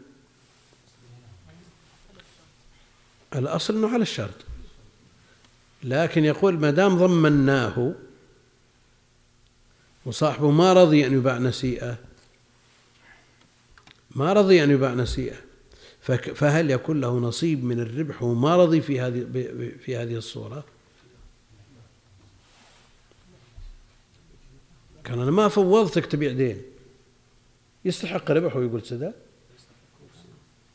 الأصل 3.35 3.77
أنه 3.77 3.93
على 3.93 4.01
الشرط. 4.01 4.35
لكن 5.83 6.25
يقول 6.25 6.59
ما 6.59 6.71
دام 6.71 6.97
ضمناه 6.97 7.93
وصاحبه 10.05 10.51
ما 10.51 10.73
رضي 10.73 11.05
أن 11.05 11.13
يباع 11.13 11.37
نسيئة 11.37 11.97
ما 14.11 14.33
رضي 14.33 14.63
أن 14.63 14.71
يباع 14.71 14.93
نسيئة 14.93 15.37
فهل 16.35 16.71
يكون 16.71 17.01
له 17.01 17.17
نصيب 17.19 17.63
من 17.63 17.79
الربح 17.79 18.23
وما 18.23 18.55
رضي 18.55 18.81
في 18.81 18.99
هذه 18.99 19.25
في 19.79 19.97
هذه 19.97 20.15
الصورة؟ 20.15 20.63
كان 25.03 25.19
أنا 25.19 25.31
ما 25.31 25.47
فوضتك 25.47 26.05
تبيع 26.05 26.31
دين 26.31 26.61
يستحق 27.85 28.31
ربح 28.31 28.55
ويقول 28.55 28.85
سدى 28.85 29.11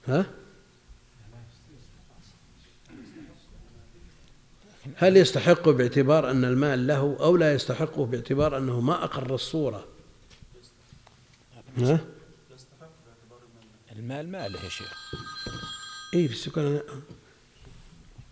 ها؟ 0.06 0.26
هل 4.96 5.16
يستحقه 5.16 5.72
باعتبار 5.72 6.30
أن 6.30 6.44
المال 6.44 6.86
له 6.86 7.16
أو 7.20 7.36
لا 7.36 7.54
يستحقه 7.54 8.06
باعتبار 8.06 8.58
أنه 8.58 8.80
ما 8.80 9.04
أقر 9.04 9.34
الصورة 9.34 9.84
ها؟ 11.78 12.00
المال 13.98 14.28
ماله 14.28 14.64
يا 14.64 14.68
شيخ؟ 14.68 15.14
اي 16.14 16.28
بس 16.28 16.46
يكون 16.46 16.80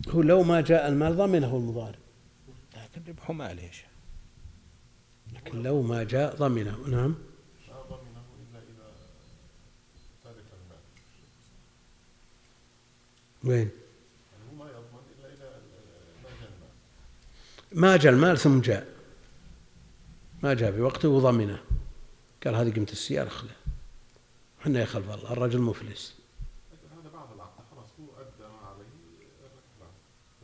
هو 0.09 0.21
لو 0.21 0.43
ما 0.43 0.61
جاء 0.61 0.87
المال 0.87 1.17
ضمنه 1.17 1.57
المضارب 1.57 1.99
لكن 2.75 3.01
ربحه 3.07 3.33
ماله 3.33 3.61
يا 3.61 3.71
شيخ. 3.71 3.89
لكن 5.33 5.63
لو 5.63 5.81
ما 5.81 6.03
جاء 6.03 6.35
ضمنه. 6.35 6.77
نعم. 6.87 7.15
وين؟ 13.43 13.69
ما 14.53 14.65
ما 14.65 14.77
جاء 14.77 14.91
المال 14.91 15.87
ما 17.71 17.97
جاء 17.97 18.13
المال 18.13 18.37
ثم 18.37 18.61
جاء. 18.61 18.87
ما 20.43 20.53
جاء 20.53 20.71
بوقته 20.71 21.09
وضمنه. 21.09 21.59
قال 22.45 22.55
هذه 22.55 22.71
قيمة 22.71 22.87
السيارة 22.91 23.29
خذها 23.29 23.66
إحنا 24.61 24.81
يخلف 24.81 25.09
الله 25.15 25.31
الرجل 25.31 25.61
مفلس. 25.61 26.15
لكن 26.71 26.87
هذا 26.99 27.09
بعد 27.13 27.31
العقد 27.35 27.63
خلاص 27.71 27.87
هو 27.99 28.21
أدى 28.21 28.53
ما 28.53 28.67
عليه 28.67 28.83
الركب 29.41 29.91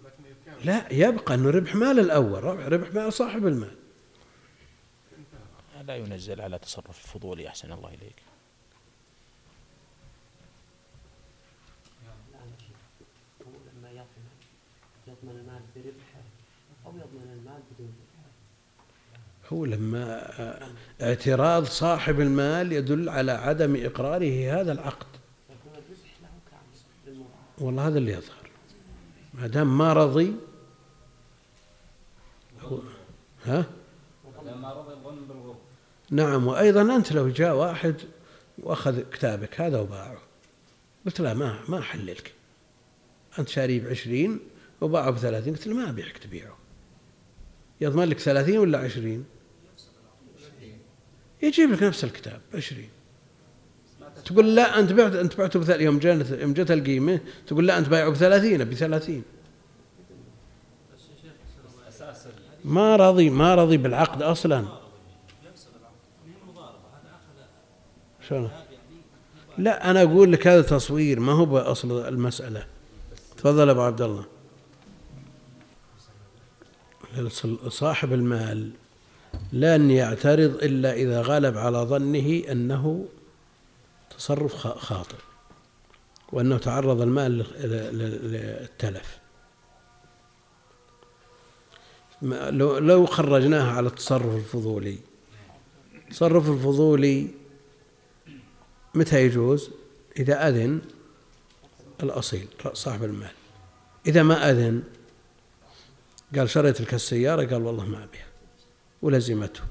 ولكن 0.04 0.24
إذا 0.26 0.36
كان 0.46 0.66
لا 0.66 0.94
يبقى 1.08 1.34
أنه 1.34 1.50
ربح 1.50 1.76
مال 1.76 2.00
الأول 2.00 2.44
ربح, 2.44 2.66
ربح 2.66 2.94
مال 2.94 3.14
صاحب 3.14 3.48
المال. 3.48 3.76
لا 5.88 5.96
ينزل 5.96 6.42
على 6.42 6.60
تصرف 6.60 7.06
الفضولي 7.06 7.48
أحسن 7.48 7.72
الله 7.72 7.90
لما 13.78 13.92
يضمن 13.92 14.30
يضمن 15.08 15.36
المال 15.40 15.62
بربحه 15.76 16.24
أو 16.86 16.92
يضمن 16.92 17.30
المال 17.40 17.62
بدون 17.72 17.94
ربحه 18.02 18.13
هو 19.50 19.66
لما 19.66 20.32
آه، 20.42 20.68
اعتراض 21.02 21.66
صاحب 21.66 22.20
المال 22.20 22.72
يدل 22.74 23.10
على 23.10 23.32
عدم 23.32 23.86
إقراره 23.86 24.62
هذا 24.62 24.72
العقد. 24.72 25.06
والله 27.58 27.88
هذا 27.88 27.98
اللي 27.98 28.12
يظهر. 28.12 28.50
ما 29.34 29.48
دام 29.48 29.78
ما 29.78 29.94
رضي 29.94 30.34
هو- 32.62 32.80
ها؟ 33.46 33.66
نعم 36.10 36.48
وأيضا 36.48 36.96
أنت 36.96 37.12
لو 37.12 37.30
جاء 37.30 37.56
واحد 37.56 37.96
وأخذ 38.58 39.02
كتابك 39.12 39.62
هذا 39.62 39.80
وباعه 39.80 40.18
قلت 41.06 41.20
له 41.22 41.34
ما 41.34 41.60
ما 41.70 41.80
أحللك. 41.80 42.34
أنت 43.40 43.50
شاريه 43.50 43.82
بعشرين 43.82 44.40
وباعه 44.82 45.10
بثلاثين 45.12 45.56
قلت 45.56 45.68
له 45.68 45.74
ما 45.74 45.90
أبيعك 45.90 46.18
تبيعه. 46.18 46.58
يضمن 47.82 48.04
لك 48.04 48.20
ثلاثين 48.20 48.58
ولا 48.58 48.78
عشرين؟ 48.80 49.26
يجيب 51.44 51.72
لك 51.72 51.84
نفس 51.84 52.04
الكتاب 52.04 52.42
عشرين 52.54 52.90
تقول 54.26 54.56
لا 54.56 54.80
أنت 54.80 54.92
بعت 54.92 55.14
أنت 55.14 55.38
بعته 55.38 55.60
بثلاثين 55.60 55.86
يوم 55.86 56.00
جت 56.00 56.40
يوم 56.42 56.54
جت 56.54 56.72
القيمة 56.72 57.20
تقول 57.48 57.68
لا 57.68 57.78
أنت 57.78 57.90
بايعه 57.90 58.10
بثلاثين 58.10 58.64
بثلاثين. 58.64 59.24
ما 62.66 62.96
رضي 62.96 63.30
ما 63.30 63.56
رضي 63.56 63.78
بالعقد 63.78 64.22
أصلا. 64.22 64.66
شلون؟ 68.30 68.52
لا 69.58 69.92
أنا 69.92 70.04
أقول 70.04 70.32
لك 70.32 70.48
هذا 70.48 70.62
تصوير 70.62 71.20
ما 71.20 71.32
هو 71.32 71.46
بأصل 71.46 72.08
المسألة. 72.08 72.66
تفضل 73.38 73.70
أبو 73.70 73.82
عبد 73.82 74.02
الله. 74.02 74.26
صاحب 77.70 78.14
المال. 78.14 78.72
لن 79.54 79.92
يعترض 79.92 80.56
إلا 80.64 80.94
إذا 80.94 81.22
غلب 81.22 81.58
على 81.58 81.78
ظنه 81.78 82.42
أنه 82.52 83.06
تصرف 84.18 84.56
خا- 84.56 84.78
خاطئ 84.78 85.16
وأنه 86.32 86.58
تعرض 86.58 87.02
المال 87.02 87.32
لل- 87.32 87.98
لل- 87.98 88.32
للتلف. 88.32 89.20
لو 92.22 92.78
لو 92.78 93.06
خرجناها 93.06 93.72
على 93.72 93.88
التصرف 93.88 94.36
الفضولي. 94.36 94.98
التصرف 96.08 96.50
الفضولي 96.50 97.28
متى 98.96 99.26
يجوز؟ 99.26 99.70
إذا 100.20 100.50
أذن 100.50 100.82
الأصيل 102.04 102.48
صاحب 102.74 103.04
المال. 103.04 103.32
إذا 104.08 104.24
ما 104.24 104.50
أذن 104.52 104.84
قال 106.36 106.50
شريت 106.50 106.82
لك 106.82 106.94
السيارة؟ 106.94 107.46
قال 107.46 107.62
والله 107.62 107.86
ما 107.86 108.04
أبيها. 108.04 108.33
ولزمته؟ 109.04 109.64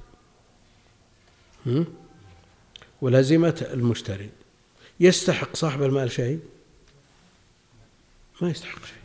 ولزمت 3.01 3.63
المشتري. 3.63 4.31
يستحق 5.01 5.57
صاحب 5.57 5.83
المال 5.83 6.11
شيء؟ 6.11 6.41
ما 8.41 8.51
يستحق 8.51 8.85
شيء. 8.85 9.03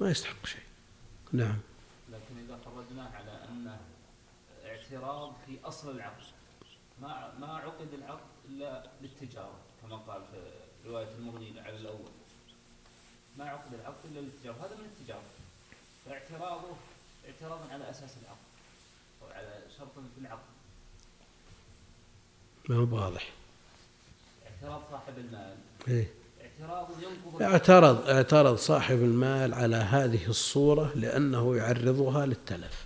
ما 0.00 0.10
يستحق 0.10 0.46
شيء. 0.46 0.62
نعم. 1.32 1.58
لكن 2.12 2.44
إذا 2.44 2.58
خرجناه 2.64 3.08
على 3.16 3.48
أنه 3.48 3.80
اعتراض 4.64 5.32
في 5.46 5.58
أصل 5.64 5.96
العقد 5.96 6.24
ما 7.02 7.32
ما 7.40 7.56
عقد 7.56 7.94
العقد 7.94 8.28
إلا 8.48 8.90
للتجارة 9.02 9.58
كما 9.82 9.96
قال 9.96 10.22
في 10.32 10.40
رواية 10.88 11.08
المغني 11.18 11.60
على 11.60 11.76
الأول. 11.76 12.10
ما 13.38 13.44
عقد 13.44 13.74
العقد 13.74 14.04
إلا 14.04 14.20
للتجارة 14.20 14.56
هذا 14.56 14.76
من 14.76 14.84
التجارة. 14.84 15.22
فاعتراضه 16.06 16.76
اعتراضا 17.28 17.72
على 17.72 17.90
أساس 17.90 18.10
العقد. 18.22 18.51
على 19.34 19.62
شرط 19.78 19.92
في 20.14 20.20
العقد. 20.20 20.52
ما 22.68 22.76
هو 22.76 22.96
واضح. 22.96 23.32
اعتراض 24.46 24.82
صاحب 24.90 25.18
المال. 25.18 25.56
إيه؟ 25.88 26.08
اعتراض 26.42 26.88
ينقض 27.02 27.42
اعترض 27.42 28.08
اعترض 28.08 28.56
صاحب 28.56 28.96
المال 28.96 29.54
على 29.54 29.76
هذه 29.76 30.26
الصورة 30.26 30.92
لأنه 30.94 31.56
يعرضها 31.56 32.26
للتلف. 32.26 32.84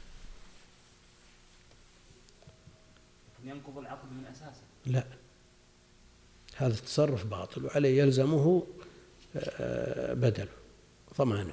ينقض 3.45 3.79
العقد 3.79 4.13
من 4.13 4.27
أساسه. 4.27 4.63
لا. 4.87 5.05
هذا 6.57 6.75
التصرف 6.75 7.27
باطل 7.27 7.65
وعليه 7.65 8.03
يلزمه 8.03 8.67
آه، 9.37 10.15
بدله 10.15 10.49
ضمانه. 11.19 11.53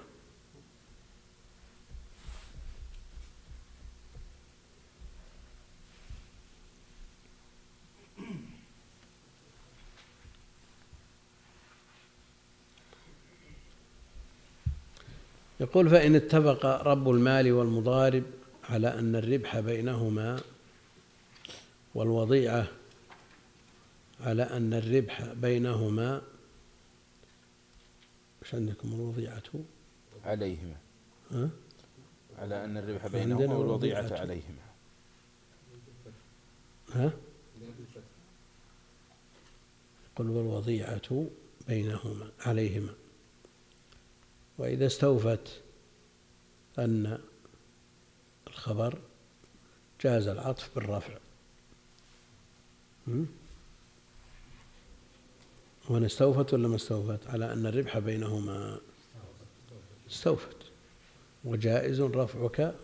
يقول 15.60 15.90
فإن 15.90 16.16
اتفق 16.16 16.66
رب 16.66 17.10
المال 17.10 17.52
والمضارب 17.52 18.24
على 18.64 18.88
أن 19.00 19.16
الربح 19.16 19.60
بينهما 19.60 20.42
والوضيعة 21.96 22.68
على 24.22 24.44
أن 24.44 24.74
الربح 24.74 25.34
بينهما 25.34 26.22
إيش 28.44 28.56
عندكم 28.56 28.94
الوضيعة 28.94 29.44
عليهما 30.26 30.76
ها؟ 31.32 31.50
على 32.38 32.66
أن 32.66 32.78
الربح 32.78 33.08
بينهما 33.08 33.56
والوضيعة 33.56 33.98
والوضيعة. 34.02 34.20
عليهما 34.20 34.64
ها؟ 36.94 37.12
قل 40.16 40.30
والوضيعة 40.30 41.26
بينهما 41.68 42.30
عليهما 42.40 42.94
وإذا 44.58 44.86
استوفت 44.86 45.62
أن 46.80 47.20
الخبر 48.48 49.00
جاز 50.02 50.28
العطف 50.28 50.76
بالرفع 50.76 51.14
م? 53.08 53.26
وأن 55.90 56.04
استوفت 56.06 56.54
ولا 56.54 56.68
ما 56.68 56.76
استوفت 56.76 57.28
على 57.28 57.54
أن 57.54 57.66
الربح 57.66 58.00
بينهما 58.00 58.80
استوفت 60.10 60.56
وجائز 61.46 62.02
رفعك 62.02 62.76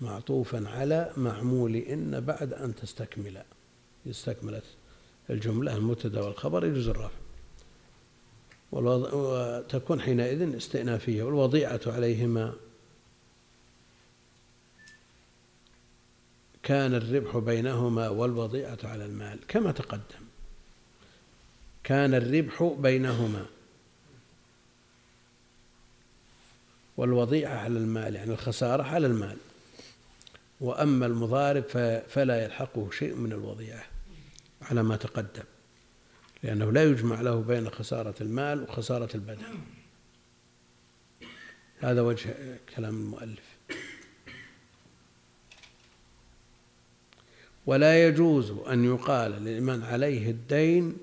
معطوفا 0.00 0.68
على 0.68 1.12
معمول 1.16 1.76
إن 1.76 2.20
بعد 2.20 2.52
أن 2.52 2.74
تستكمل 2.74 3.42
استكملت 4.10 4.64
الجملة 5.30 5.76
المبتدأ 5.76 6.20
والخبر 6.20 6.66
يجوز 6.66 6.88
الرفع. 6.88 7.23
وتكون 8.74 10.00
حينئذ 10.00 10.56
استئنافية 10.56 11.22
والوضيعة 11.22 11.80
عليهما 11.86 12.54
كان 16.62 16.94
الربح 16.94 17.36
بينهما 17.36 18.08
والوضيعة 18.08 18.78
على 18.84 19.04
المال 19.04 19.38
كما 19.48 19.72
تقدم. 19.72 20.24
كان 21.84 22.14
الربح 22.14 22.62
بينهما 22.78 23.46
والوضيعة 26.96 27.56
على 27.58 27.78
المال 27.78 28.14
يعني 28.14 28.32
الخسارة 28.32 28.82
على 28.82 29.06
المال. 29.06 29.36
وأما 30.60 31.06
المضارب 31.06 31.64
فلا 32.08 32.44
يلحقه 32.44 32.90
شيء 32.90 33.14
من 33.14 33.32
الوضيعة 33.32 33.84
على 34.62 34.82
ما 34.82 34.96
تقدم. 34.96 35.44
لأنه 36.44 36.72
لا 36.72 36.84
يجمع 36.84 37.20
له 37.20 37.40
بين 37.40 37.70
خسارة 37.70 38.14
المال 38.20 38.62
وخسارة 38.62 39.08
البدن. 39.14 39.44
هذا 41.78 42.00
وجه 42.00 42.34
كلام 42.76 42.94
المؤلف. 42.94 43.54
ولا 47.66 48.08
يجوز 48.08 48.50
أن 48.50 48.84
يقال 48.84 49.44
لمن 49.44 49.82
عليه 49.82 50.30
الدين 50.30 50.96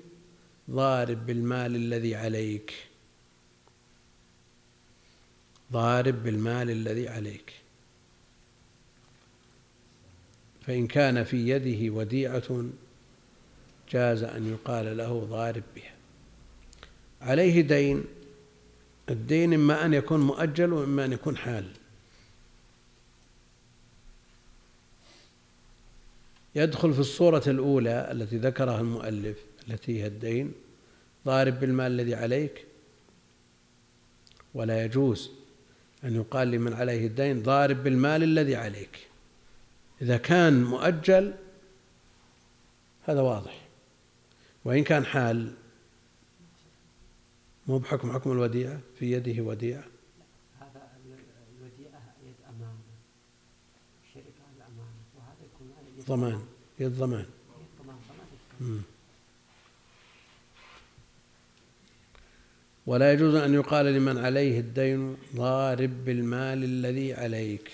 ضارب 0.70 1.26
بالمال 1.26 1.76
الذي 1.76 2.14
عليك. 2.14 2.74
ضارب 5.72 6.22
بالمال 6.22 6.70
الذي 6.70 7.08
عليك. 7.08 7.52
فإن 10.66 10.86
كان 10.86 11.24
في 11.24 11.48
يده 11.48 11.94
وديعة 11.94 12.70
جاز 13.92 14.22
أن 14.22 14.52
يقال 14.52 14.96
له 14.96 15.26
ضارب 15.30 15.62
بها. 15.76 15.94
عليه 17.20 17.60
دين 17.60 18.04
الدين 19.10 19.54
إما 19.54 19.84
أن 19.84 19.94
يكون 19.94 20.20
مؤجل 20.20 20.72
وإما 20.72 21.04
أن 21.04 21.12
يكون 21.12 21.36
حال. 21.36 21.72
يدخل 26.54 26.94
في 26.94 27.00
الصورة 27.00 27.42
الأولى 27.46 28.08
التي 28.12 28.38
ذكرها 28.38 28.80
المؤلف 28.80 29.38
التي 29.68 30.02
هي 30.02 30.06
الدين 30.06 30.52
ضارب 31.26 31.60
بالمال 31.60 31.92
الذي 31.92 32.14
عليك. 32.14 32.66
ولا 34.54 34.84
يجوز 34.84 35.30
أن 36.04 36.16
يقال 36.16 36.50
لمن 36.50 36.72
عليه 36.72 37.06
الدين 37.06 37.42
ضارب 37.42 37.82
بالمال 37.82 38.22
الذي 38.22 38.56
عليك. 38.56 39.08
إذا 40.02 40.16
كان 40.16 40.64
مؤجل 40.64 41.34
هذا 43.02 43.20
واضح. 43.20 43.61
وإن 44.64 44.84
كان 44.84 45.04
حال 45.04 45.52
مو 47.66 47.78
بحكم 47.78 48.12
حكم 48.12 48.32
الوديعة 48.32 48.80
في 48.98 49.12
يده 49.12 49.42
وديعة 49.42 49.84
هذا 50.60 50.88
ال- 51.06 51.18
الوديعة 51.58 52.02
يد 52.26 52.34
أمانة 52.48 52.78
الشركة 54.08 54.42
على 54.54 54.64
أمانة 54.68 55.02
وهذا 55.16 55.44
يكون 55.54 55.72
يد 55.98 56.06
ضمان. 56.06 56.42
يد 56.80 56.92
ضمان. 56.98 57.26
ولا 62.86 63.12
يجوز 63.12 63.34
أن 63.34 63.54
يقال 63.54 63.86
لمن 63.86 64.18
عليه 64.18 64.60
الدين 64.60 65.16
ضارب 65.36 66.04
بالمال 66.04 66.64
الذي 66.64 67.14
عليك 67.14 67.70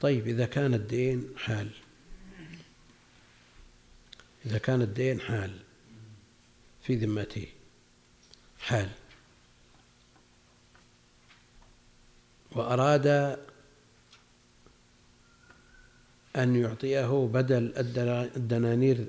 طيب 0.00 0.26
إذا 0.28 0.46
كان 0.46 0.74
الدين 0.74 1.28
حال 1.36 1.70
إذا 4.46 4.58
كان 4.58 4.82
الدين 4.82 5.20
حال 5.20 5.58
في 6.82 6.94
ذمته. 6.94 7.46
حال. 8.58 8.90
وأراد 12.52 13.06
أن 16.36 16.56
يعطيه 16.56 17.28
بدل 17.32 17.72
الدنا- 17.76 18.36
الدنانير 18.36 19.08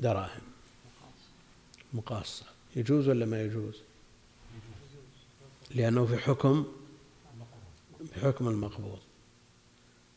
دراهم. 0.00 0.42
مقاصة. 1.92 2.44
يجوز 2.76 3.08
ولا 3.08 3.26
ما 3.26 3.42
يجوز؟ 3.42 3.82
لأنه 5.70 6.06
في 6.06 6.16
حكم 6.18 6.66
في 8.14 8.20
حكم 8.20 8.48
المقبوض. 8.48 8.98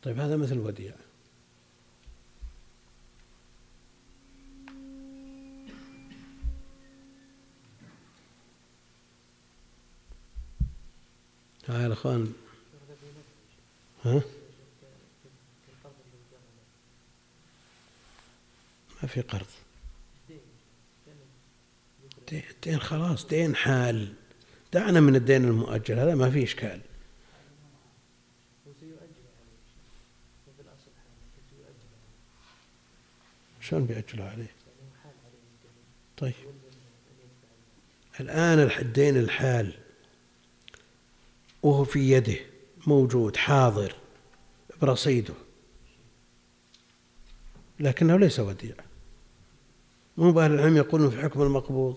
طيب 0.03 0.19
هذا 0.19 0.37
مثل 0.37 0.57
وديعة 0.57 1.06
ها 11.67 11.81
يا 11.87 11.93
إخوان. 11.93 12.33
ها؟ 14.05 14.21
ما 19.03 19.07
في 19.07 19.21
قرض. 19.21 19.45
دين- 22.63 22.79
خلاص 22.79 23.27
دين 23.27 23.55
حال. 23.55 24.13
دعنا 24.73 24.99
من 24.99 25.15
الدين 25.15 25.43
المؤجل 25.45 25.99
هذا 25.99 26.15
ما 26.15 26.29
في 26.31 26.43
إشكال. 26.43 26.81
شلون 33.61 33.85
بيأجلوا 33.85 34.25
عليه؟ 34.25 34.51
طيب. 36.17 36.33
الآن 38.19 38.59
الدين 38.59 39.17
الحال. 39.17 39.73
وهو 41.63 41.83
في 41.83 42.11
يده 42.11 42.37
موجود 42.87 43.35
حاضر 43.35 43.95
برصيده. 44.81 45.33
لكنه 47.79 48.17
ليس 48.17 48.39
وديعة 48.39 48.85
مو 50.17 50.31
بأهل 50.31 50.53
العلم 50.53 50.77
يقولون 50.77 51.09
في 51.09 51.21
حكم 51.21 51.41
المقبوض. 51.41 51.95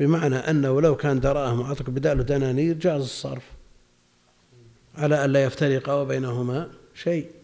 بمعنى 0.00 0.36
أنه 0.36 0.80
لو 0.80 0.96
كان 0.96 1.20
دراهم 1.20 1.60
وأعطك 1.60 1.90
بداله 1.90 2.22
دنانير 2.22 2.74
جاز 2.74 3.02
الصرف 3.02 3.42
على 4.94 5.24
أن 5.24 5.32
لا 5.32 5.44
يفترق 5.44 6.02
بينهما 6.02 6.70
شيء. 6.94 7.39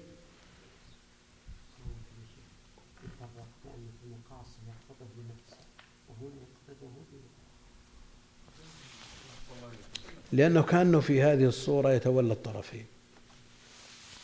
لأنه 10.33 10.62
كأنه 10.62 11.01
في 11.01 11.22
هذه 11.22 11.45
الصورة 11.45 11.93
يتولى 11.93 12.33
الطرفين. 12.33 12.87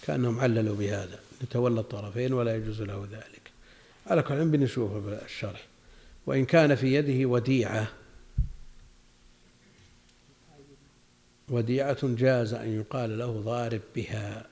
كأنهم 0.03 0.41
عللوا 0.41 0.77
بهذا 0.77 1.21
يتولى 1.43 1.81
الطرفين 1.81 2.33
ولا 2.33 2.57
يجوز 2.57 2.83
له 2.83 3.09
ذلك. 3.13 3.51
على 4.07 4.23
كل 4.23 4.45
بنشوفه 4.45 4.99
بالشرح 4.99 5.67
وإن 6.27 6.45
كان 6.45 6.75
في 6.75 6.95
يده 6.95 7.29
وديعة 7.29 7.89
وديعة 11.49 11.99
جاز 12.03 12.55
أن 12.55 12.81
يقال 12.81 13.19
له 13.19 13.41
ضارب 13.41 13.81
بها. 13.97 14.47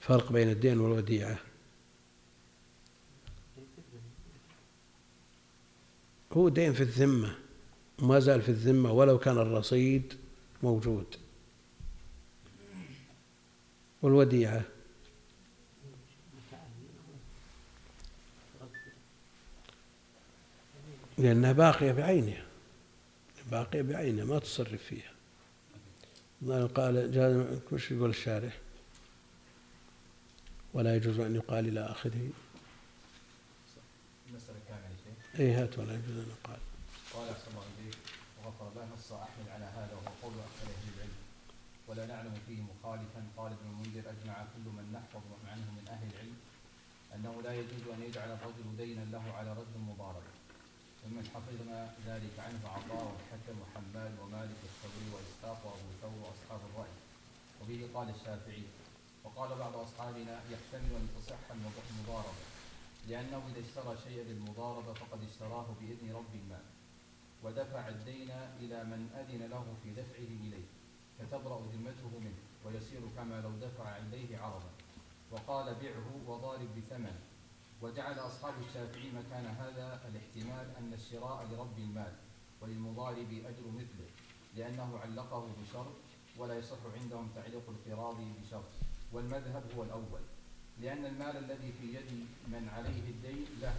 فرق 0.00 0.32
بين 0.32 0.50
الدين 0.50 0.80
والوديعة. 0.80 1.38
هو 6.32 6.48
دين 6.48 6.72
في 6.72 6.82
الذمة. 6.82 7.43
وما 8.02 8.20
زال 8.20 8.42
في 8.42 8.48
الذمة 8.48 8.92
ولو 8.92 9.18
كان 9.18 9.38
الرصيد 9.38 10.14
موجود. 10.62 11.16
والوديعة. 14.02 14.62
لأنها 21.18 21.52
باقية 21.52 21.92
بعينها. 21.92 22.44
باقية 23.50 23.82
بعينها 23.82 24.24
ما 24.24 24.38
تصرف 24.38 24.82
فيها. 24.82 25.14
قال 26.66 27.12
جاز 27.12 27.60
وش 27.72 27.90
يقول 27.90 28.10
الشارح؟ 28.10 28.58
ولا 30.74 30.96
يجوز 30.96 31.20
أن 31.20 31.34
يقال 31.34 31.68
إلى 31.68 31.80
آخره. 31.80 32.28
المسألة 34.30 34.58
كاملة 34.68 34.88
شيخ؟ 35.04 35.40
أي 35.40 35.52
هات 35.52 35.78
ولا 35.78 35.94
يجوز 35.94 36.16
أن 36.16 36.26
يقال. 36.40 36.58
قال 37.14 37.28
أحسن 37.28 37.50
نص 38.94 39.12
أحمد 39.12 39.46
على 39.54 39.64
هذا 39.64 39.94
وهو 39.94 40.12
قول 40.22 40.34
أكثر 40.48 40.66
أهل 40.76 40.86
العلم. 40.94 41.18
ولا 41.88 42.06
نعلم 42.06 42.34
فيه 42.46 42.60
مخالفا. 42.62 43.20
قال 43.36 43.52
ابن 43.52 43.66
المنذر 43.70 44.04
أجمع 44.10 44.36
كل 44.54 44.66
من 44.78 44.86
نحفظ 44.96 45.22
عنه 45.50 45.66
من 45.78 45.84
أهل 45.88 46.06
العلم 46.12 46.36
أنه 47.14 47.42
لا 47.42 47.52
يجوز 47.60 47.84
أن 47.94 48.02
يجعل 48.02 48.30
الرجل 48.32 48.76
دينا 48.76 49.04
له 49.04 49.32
على 49.32 49.52
رد 49.52 49.74
مضارب 49.76 50.22
ومن 51.04 51.24
حفظنا 51.34 51.94
ذلك 52.06 52.34
عنه 52.38 52.62
عطاء 52.68 53.04
والحكم 53.12 53.56
وحماد 53.62 54.12
ومالك 54.20 54.58
والثوري 54.64 55.06
وإسحاق 55.14 55.60
وأبو 55.66 55.88
ثور 56.02 56.18
وأصحاب 56.24 56.60
الرأي. 56.70 56.94
وبه 57.62 57.80
قال 57.94 58.08
الشافعي 58.14 58.62
وقال 59.24 59.58
بعض 59.58 59.76
أصحابنا 59.76 60.40
يحتمل 60.52 60.92
أن 61.00 61.08
تصح 61.16 61.44
المضاربة 61.50 62.44
لأنه 63.08 63.42
إذا 63.50 63.60
اشترى 63.66 63.96
شيئا 64.04 64.24
للمضاربة 64.24 64.92
فقد 64.94 65.20
اشتراه 65.30 65.66
بإذن 65.80 66.14
رب 66.14 66.34
المال 66.34 66.64
ودفع 67.44 67.88
الدين 67.88 68.30
إلى 68.60 68.84
من 68.84 69.10
أذن 69.20 69.46
له 69.50 69.74
في 69.82 69.90
دفعه 69.90 70.30
إليه 70.46 70.66
فتبرأ 71.18 71.60
ذمته 71.72 72.18
منه 72.18 72.38
ويصير 72.64 73.00
كما 73.16 73.40
لو 73.40 73.50
دفع 73.50 73.96
إليه 73.96 74.38
عرضا. 74.38 74.70
وقال 75.30 75.74
بعه 75.74 76.30
وضارب 76.30 76.68
بثمن. 76.76 77.16
وجعل 77.82 78.18
أصحاب 78.18 78.54
الشافعي 78.68 79.10
مكان 79.10 79.46
هذا 79.46 80.00
الاحتمال 80.08 80.76
أن 80.78 80.92
الشراء 80.92 81.48
لرب 81.52 81.78
المال 81.78 82.12
وللمضارب 82.60 83.32
أجر 83.32 83.66
مثله 83.68 84.08
لأنه 84.56 84.98
علقه 84.98 85.48
بشرط 85.62 85.94
ولا 86.38 86.58
يصح 86.58 86.78
عندهم 87.02 87.28
تعليق 87.34 87.62
القراض 87.68 88.16
بشرط. 88.42 88.70
والمذهب 89.12 89.64
هو 89.76 89.82
الأول 89.82 90.20
لأن 90.80 91.04
المال 91.04 91.36
الذي 91.36 91.72
في 91.80 91.94
يد 91.94 92.26
من 92.48 92.68
عليه 92.76 93.10
الدين 93.10 93.46
له 93.60 93.74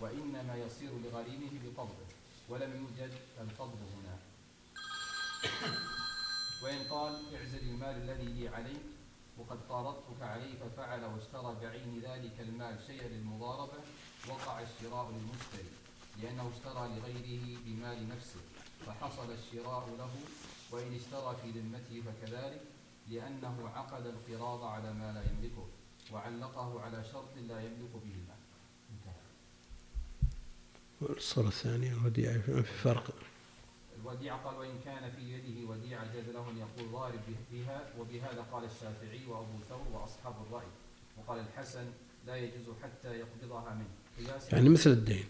وإنما 0.00 0.56
يصير 0.56 0.90
لغريمه 1.04 1.50
بقبضه. 1.64 2.15
ولم 2.48 2.76
يوجد 2.76 3.12
القبض 3.40 3.78
هنا. 3.94 4.18
وإن 6.62 6.78
قال 6.90 7.34
اعزل 7.34 7.58
المال 7.58 7.96
الذي 7.96 8.24
لي 8.24 8.48
عليك 8.48 8.82
وقد 9.38 9.58
قارضتك 9.68 10.22
عليه 10.22 10.54
ففعل 10.58 11.04
واشترى 11.04 11.56
بعين 11.62 12.00
ذلك 12.00 12.40
المال 12.40 12.78
شيئا 12.86 13.08
للمضاربة 13.08 13.78
وقع 14.28 14.60
الشراء 14.60 15.10
للمشتري 15.10 15.70
لأنه 16.22 16.50
اشترى 16.54 16.88
لغيره 16.88 17.58
بمال 17.64 18.08
نفسه 18.08 18.40
فحصل 18.86 19.32
الشراء 19.32 19.88
له 19.98 20.10
وإن 20.70 20.94
اشترى 20.94 21.36
في 21.42 21.50
ذمته 21.60 22.02
فكذلك 22.02 22.62
لأنه 23.08 23.68
عقد 23.74 24.06
القراض 24.06 24.64
على 24.64 24.92
ما 24.92 25.12
لا 25.12 25.22
يملكه 25.30 25.68
وعلقه 26.12 26.80
على 26.80 27.04
شرط 27.04 27.36
لا 27.36 27.60
يملك 27.60 27.90
به 27.92 28.14
المال. 28.14 28.35
الصورة 31.02 31.48
الثانية 31.48 31.92
الوديعة 31.92 32.38
في 32.38 32.62
فرق. 32.62 33.14
الوديعة 34.00 34.38
قال 34.44 34.56
وإن 34.56 34.78
كان 34.84 35.10
في 35.10 35.22
يده 35.32 35.68
وديعة 35.68 36.14
جاز 36.14 36.28
له 36.28 36.50
أن 36.50 36.58
يقول 36.58 36.92
ضارب 36.92 37.20
بها 37.52 37.92
وبهذا 37.98 38.46
قال 38.52 38.64
الشافعي 38.64 39.26
وأبو 39.26 39.58
ثور 39.68 39.86
وأصحاب 39.92 40.34
الرأي. 40.46 40.66
وقال 41.18 41.40
الحسن 41.40 41.84
لا 42.26 42.36
يجوز 42.36 42.74
حتى 42.82 43.08
يقبضها 43.18 43.74
منه. 43.74 44.28
يعني 44.52 44.68
مثل 44.68 44.90
الدين. 44.90 45.24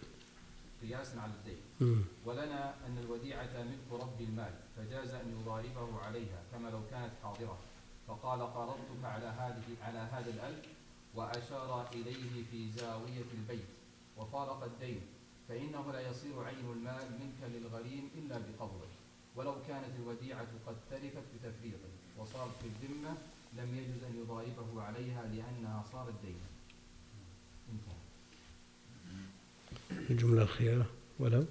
قياسا 0.82 1.20
على 1.20 1.32
الدين. 1.32 1.60
مم. 1.80 2.02
ولنا 2.24 2.74
أن 2.86 2.98
الوديعة 2.98 3.62
ملك 3.62 4.02
رب 4.02 4.20
المال 4.20 4.54
فجاز 4.76 5.14
أن 5.14 5.40
يضاربه 5.40 5.98
عليها 6.00 6.42
كما 6.52 6.68
لو 6.68 6.80
كانت 6.90 7.12
حاضرة. 7.22 7.58
فقال 8.08 8.40
قرضتك 8.40 9.04
على 9.04 9.26
هذه 9.26 9.64
على 9.82 9.98
هذا 9.98 10.30
الألف 10.30 10.66
وأشار 11.14 11.88
إليه 11.92 12.44
في 12.50 12.70
زاوية 12.70 13.24
البيت. 13.34 13.66
وفارق 14.16 14.64
الدين. 14.64 15.00
فإنه 15.48 15.92
لا 15.92 16.10
يصير 16.10 16.42
عين 16.44 16.64
المال 16.76 17.04
منك 17.20 17.50
للغريم 17.54 18.08
إلا 18.18 18.38
بقبضه 18.38 18.88
ولو 19.36 19.54
كانت 19.68 19.90
الوديعة 19.98 20.46
قد 20.66 20.76
تلفت 20.90 21.22
بتفريط 21.34 21.80
وصارت 22.18 22.50
في 22.62 22.66
الذمة 22.66 23.14
لم 23.58 23.74
يجوز 23.78 24.04
أن 24.04 24.20
يضاربه 24.20 24.82
عليها 24.82 25.22
لأنها 25.22 25.84
صارت 25.92 26.14
دينا. 26.24 26.46
انتهى. 27.72 27.96
الجملة 30.10 30.42
الأخيرة 30.42 30.86
ولو؟ 31.18 31.44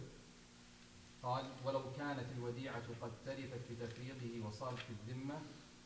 قال 1.24 1.46
ولو 1.66 1.82
كانت 1.98 2.26
الوديعة 2.38 2.82
قد 3.02 3.12
تلفت 3.26 3.60
بتفريطه 3.72 4.48
وصارت 4.48 4.78
في 4.78 4.90
الذمة 4.90 5.36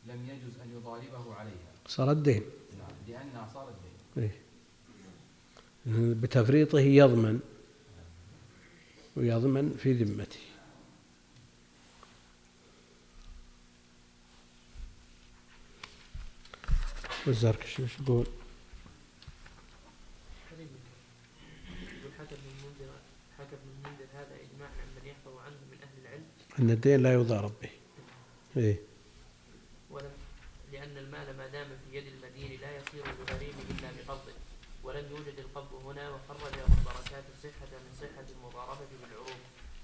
لم 0.06 0.28
يجوز 0.28 0.60
أن 0.64 0.70
يضاربه 0.76 1.34
عليها. 1.34 1.72
صار 1.86 2.10
الدين 2.10 2.42
نعم 2.78 2.90
لأنها 3.08 3.50
صارت 3.54 3.74
دين. 3.82 4.24
إيه. 4.24 4.40
بتفريطه 6.14 6.78
يضمن. 6.80 7.40
ويضمن 9.20 9.76
في 9.82 9.92
ذمته 9.92 10.38
والزركشي 17.26 17.82
وش 17.82 17.90
يقول؟ 18.00 18.26
أن 26.58 26.70
الدين 26.70 27.02
لا 27.02 27.12
يضارب 27.14 27.52
به. 27.62 27.70
إيه. 28.56 28.76
ولم 29.90 30.10
لأن 30.72 30.96
المال 30.96 31.36
ما 31.36 31.46
دام 31.46 31.68
في 31.68 31.98
يد 31.98 32.04
المدين 32.06 32.60
لا 32.60 32.76
يصير 32.76 33.04
لغريم 33.06 33.54
إلا 33.70 33.88
بقبضه 33.98 34.32
ولم 34.84 35.04
يوجد 35.10 35.38
القبض 35.38 35.74
هنا 35.84 36.10
وخرج 36.10 36.52
البركات 37.10 37.34
الصحة 37.36 37.66
من 37.72 37.92
صحة 38.00 38.24
المضاربة 38.36 38.86
بالعروض 39.02 39.40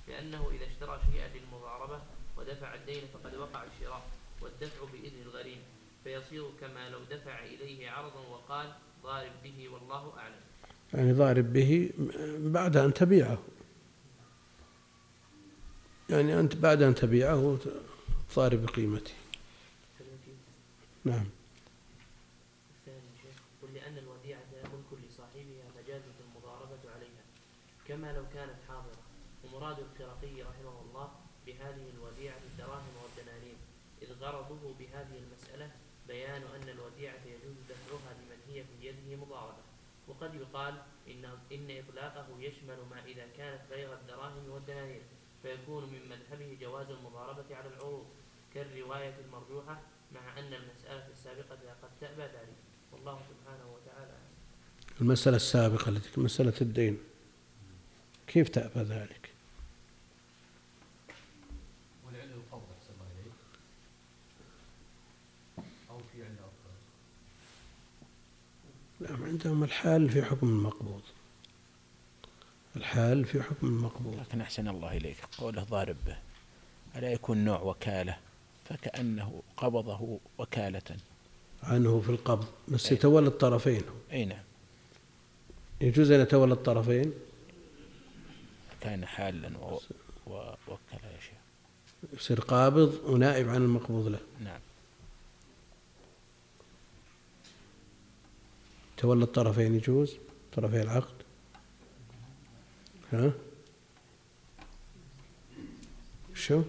لأنه 0.09 0.51
إذا 0.51 0.67
اشترى 0.67 1.01
شيئا 1.13 1.29
للمضاربة 1.29 2.01
ودفع 2.37 2.75
الدين 2.75 3.03
فقد 3.15 3.35
وقع 3.35 3.65
الشراء 3.65 4.03
والدفع 4.41 4.85
بإذن 4.93 5.23
الغريم 5.23 5.59
فيصير 6.05 6.51
كما 6.61 6.89
لو 6.89 6.99
دفع 7.11 7.45
إليه 7.45 7.91
عرضا 7.91 8.21
وقال 8.21 8.73
ضارب 9.03 9.33
به 9.45 9.69
والله 9.69 10.13
أعلم. 10.19 10.41
يعني 10.95 11.13
ضارب 11.13 11.53
به 11.53 11.91
بعد 12.39 12.77
أن 12.77 12.95
تبيعه. 12.95 13.39
يعني 16.11 16.41
أنت 16.41 16.57
بعد 16.57 16.83
أن 16.83 16.95
تبيعه 16.95 17.59
ضارب 18.37 18.67
بقيمته. 18.67 19.15
فالوكيل 19.99 20.37
نعم 21.05 21.27
الثاني 22.79 23.11
شيخ 23.23 23.37
قل 23.63 23.75
لأن 23.75 23.99
الوديعة 23.99 24.47
ملك 24.53 25.05
لصاحبها 25.05 25.67
فجازت 25.75 26.17
المضاربة 26.27 26.91
عليها 26.95 27.17
كما 27.89 28.13
لو 28.13 28.25
كانت 28.35 28.57
حاضرة. 28.69 29.03
ومراد 29.45 29.79
الخرقي 29.79 30.43
رحمه 30.43 30.81
الله 30.81 31.11
بهذه 31.47 31.91
الوديعة 31.95 32.41
الدراهم 32.51 32.95
والدنانير. 33.03 33.57
إذ 34.03 34.13
غرضه 34.13 34.75
بهذه 34.79 35.19
المسألة 35.19 35.71
بيان 36.09 36.43
أن 36.43 36.69
الوديعة 36.69 37.21
يجوز 37.27 37.57
دفعها 37.69 38.15
لمن 38.15 38.39
هي 38.49 38.65
في 38.65 38.87
يده 38.87 39.25
مضاربة 39.25 39.63
وقد 40.09 40.35
يقال 40.35 40.75
إن 41.09 41.25
إن 41.53 41.83
إطلاقه 41.85 42.27
يشمل 42.39 42.79
ما 42.91 43.05
إذا 43.05 43.27
كانت 43.37 43.61
غير 43.71 43.95
الدراهم 43.95 44.51
والدنانير 44.51 45.03
فيكون 45.43 45.85
من 45.85 46.01
مذهبه 46.09 46.59
جواز 46.61 46.91
المضاربة 46.91 47.57
على 47.57 47.69
العروض. 47.69 48.07
كالرواية 48.55 49.15
المرجوحة 49.27 49.81
مع 50.15 50.39
أن 50.39 50.55
المسألة 50.55 51.09
السابقة 51.13 51.59
قد 51.83 51.91
تأبى 52.01 52.23
ذلك. 52.23 52.57
والله 52.93 53.21
سبحانه 53.31 53.75
وتعالى. 53.75 54.19
المسألة 55.01 55.37
السابقة 55.37 55.89
التي 55.89 56.21
مسألة 56.21 56.55
الدين. 56.61 56.99
كيف 58.27 58.49
تأبى 58.49 58.81
ذلك؟ 58.81 59.31
نعم 69.01 69.25
عندهم 69.25 69.65
الحال 69.65 70.11
في 70.11 70.23
حكم 70.23 70.49
المقبوض. 70.49 71.01
الحال 72.77 73.25
في 73.25 73.43
حكم 73.43 73.67
المقبوض. 73.67 74.21
لكن 74.21 74.41
أحسن 74.41 74.69
الله 74.69 74.97
إليك. 74.97 75.17
قوله 75.39 75.63
ضارب 75.63 75.97
به. 76.07 76.17
ألا 76.97 77.13
يكون 77.13 77.45
نوع 77.45 77.61
وكالة؟ 77.61 78.17
فكأنه 78.65 79.43
قبضه 79.57 80.19
وكالة. 80.39 80.97
عنه 81.63 82.01
في 82.01 82.09
القبض 82.09 82.47
بس 82.69 82.87
أي. 82.87 82.97
يتولى 82.97 83.27
الطرفين. 83.27 83.83
أي 84.13 84.25
نعم. 84.25 84.45
يجوز 85.81 86.11
أن 86.11 86.21
يتولى 86.21 86.53
الطرفين؟ 86.53 87.13
كان 88.81 89.07
حالا 89.07 89.59
و... 89.59 89.81
ووكلها 90.27 91.11
يا 91.13 91.21
شيخ 91.21 91.37
يصير 92.13 92.41
قابض 92.41 93.01
ونائب 93.05 93.49
عن 93.49 93.57
المقبوض 93.57 94.09
له. 94.09 94.21
نعم. 94.45 94.61
تولى 98.97 99.25
الطرفين 99.25 99.75
يجوز؟ 99.75 100.17
طرفي 100.53 100.83
العقد؟ 100.83 101.15
ها؟ 103.13 103.33
شو؟ 106.35 106.63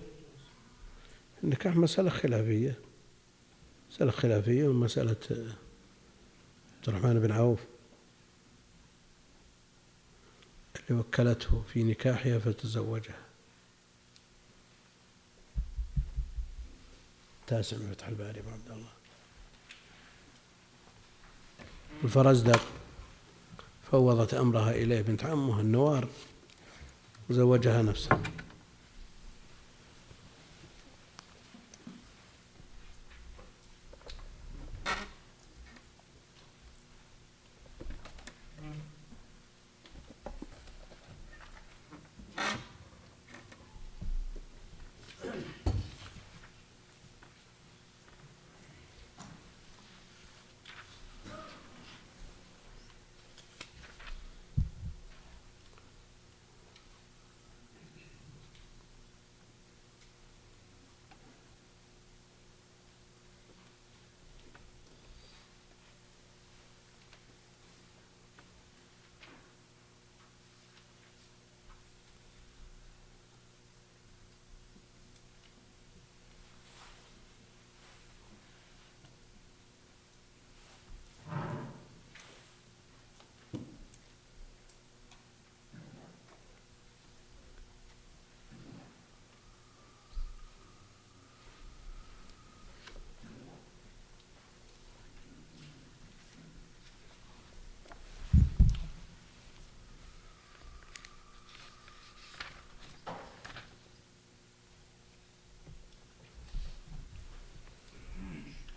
النكاح 1.44 1.76
مسألة 1.76 2.10
خلافية؟ 2.10 2.80
مسألة 3.92 4.12
خلافية 4.12 4.68
ومسألة 4.68 5.18
عبد 5.30 6.88
الرحمن 6.88 7.20
بن 7.20 7.32
عوف. 7.32 7.60
اللي 10.90 11.00
وكلته 11.00 11.64
في 11.74 11.84
نكاحها 11.84 12.40
فتزوجها. 12.40 13.18
تاسع 17.48 17.78
من 17.78 17.94
فتح 17.94 18.08
الباري 18.08 18.40
ابو 18.40 18.50
عبد 18.50 18.72
الله. 18.72 18.90
الفرزدق 22.04 22.62
فوضت 23.92 24.34
أمرها 24.34 24.72
إليه 24.72 25.02
بنت 25.02 25.26
عمها 25.26 25.62
النوار 25.62 26.08
وزوجها 27.30 27.82
نفسه. 27.82 28.22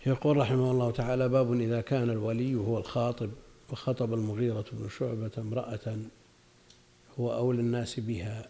يقول 0.05 0.37
رحمه 0.37 0.71
الله 0.71 0.91
تعالى 0.91 1.29
باب 1.29 1.53
إذا 1.53 1.81
كان 1.81 2.09
الولي 2.09 2.55
هو 2.55 2.77
الخاطب 2.77 3.29
وخطب 3.71 4.13
المغيرة 4.13 4.65
بن 4.71 4.89
شعبة 4.89 5.31
امرأة 5.37 5.97
هو 7.19 7.33
أولى 7.33 7.59
الناس 7.59 7.99
بها 7.99 8.47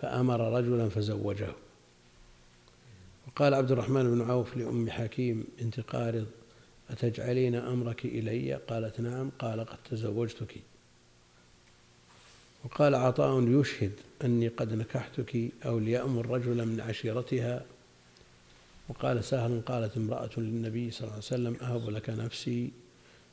فأمر 0.00 0.58
رجلا 0.58 0.88
فزوجه. 0.88 1.48
وقال 3.26 3.54
عبد 3.54 3.72
الرحمن 3.72 4.10
بن 4.10 4.30
عوف 4.30 4.56
لأم 4.56 4.90
حكيم 4.90 5.44
بنت 5.60 5.80
قارض 5.80 6.26
أتجعلين 6.90 7.54
أمرك 7.54 8.04
إلي 8.04 8.54
قالت 8.54 9.00
نعم. 9.00 9.30
قال 9.38 9.64
قد 9.64 9.78
تزوجتك. 9.90 10.54
وقال 12.64 12.94
عطاء 12.94 13.60
يشهد 13.60 13.92
أني 14.24 14.48
قد 14.48 14.74
نكحتك 14.74 15.48
أو 15.66 15.78
ليأمر 15.78 16.26
رجلا 16.26 16.64
من 16.64 16.80
عشيرتها 16.80 17.64
وقال 18.88 19.24
سهل 19.24 19.60
قالت 19.66 19.96
امرأة 19.96 20.30
للنبي 20.36 20.90
صلى 20.90 21.00
الله 21.00 21.12
عليه 21.12 21.24
وسلم 21.24 21.56
أهب 21.62 21.90
لك 21.90 22.10
نفسي؟ 22.10 22.70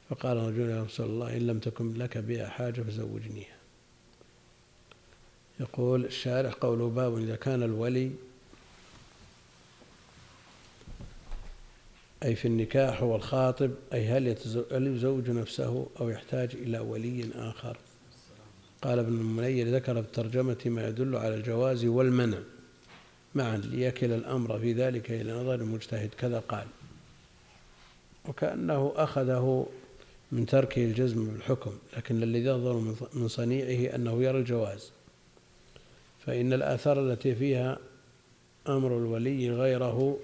فقال 0.09 0.37
رجل 0.37 0.69
يا 0.69 0.83
رسول 0.83 1.05
الله 1.05 1.37
إن 1.37 1.47
لم 1.47 1.59
تكن 1.59 1.93
لك 1.93 2.17
بها 2.17 2.49
حاجة 2.49 2.81
فزوجنيها. 2.81 3.57
يقول 5.59 6.05
الشارح 6.05 6.53
قوله 6.53 6.89
باب 6.89 7.17
إذا 7.17 7.35
كان 7.35 7.63
الولي 7.63 8.11
أي 12.23 12.35
في 12.35 12.47
النكاح 12.47 13.01
هو 13.01 13.15
الخاطب 13.15 13.71
أي 13.93 14.07
هل 14.07 14.37
يزوج 14.71 15.29
نفسه 15.29 15.87
أو 15.99 16.09
يحتاج 16.09 16.55
إلى 16.55 16.79
ولي 16.79 17.29
آخر؟ 17.35 17.77
قال 18.81 18.99
ابن 18.99 19.13
المنير 19.13 19.67
ذكر 19.75 19.93
في 19.93 19.99
الترجمة 19.99 20.57
ما 20.65 20.87
يدل 20.87 21.15
على 21.15 21.35
الجواز 21.35 21.85
والمنع. 21.85 22.37
معا 23.35 23.57
ليكل 23.57 24.11
الأمر 24.11 24.59
في 24.59 24.73
ذلك 24.73 25.11
إلى 25.11 25.33
نظر 25.33 25.55
المجتهد 25.55 26.09
كذا 26.17 26.39
قال. 26.39 26.67
وكأنه 28.27 28.93
أخذه 28.95 29.67
من 30.31 30.45
تركه 30.45 30.85
الجزم 30.85 31.25
بالحكم 31.25 31.71
لكن 31.97 32.23
الذي 32.23 32.39
يظهر 32.45 32.95
من 33.13 33.27
صنيعه 33.27 33.95
أنه 33.95 34.23
يرى 34.23 34.39
الجواز. 34.39 34.91
فإن 36.25 36.53
الآثار 36.53 36.99
التي 36.99 37.35
فيها 37.35 37.79
أمر 38.67 38.97
الولي 38.97 39.51
غيره 39.51 40.17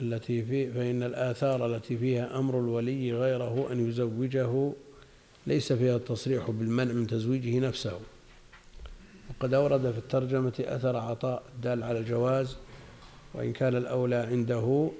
التي 0.00 0.42
في 0.42 0.72
فإن 0.72 1.02
الآثار 1.02 1.66
التي 1.66 1.96
فيها 1.96 2.38
أمر 2.38 2.58
الولي 2.58 3.12
غيره 3.12 3.72
أن 3.72 3.88
يزوجه 3.88 4.72
ليس 5.46 5.72
فيها 5.72 5.96
التصريح 5.96 6.50
بالمنع 6.50 6.92
من 6.92 7.06
تزويجه 7.06 7.58
نفسه. 7.58 8.00
وقد 9.30 9.54
أورد 9.54 9.92
في 9.92 9.98
الترجمة 9.98 10.52
أثر 10.60 10.96
عطاء 10.96 11.42
الدال 11.54 11.82
على 11.82 11.98
الجواز 11.98 12.56
وإن 13.34 13.52
كان 13.52 13.76
الأولى 13.76 14.16
عنده 14.16 14.90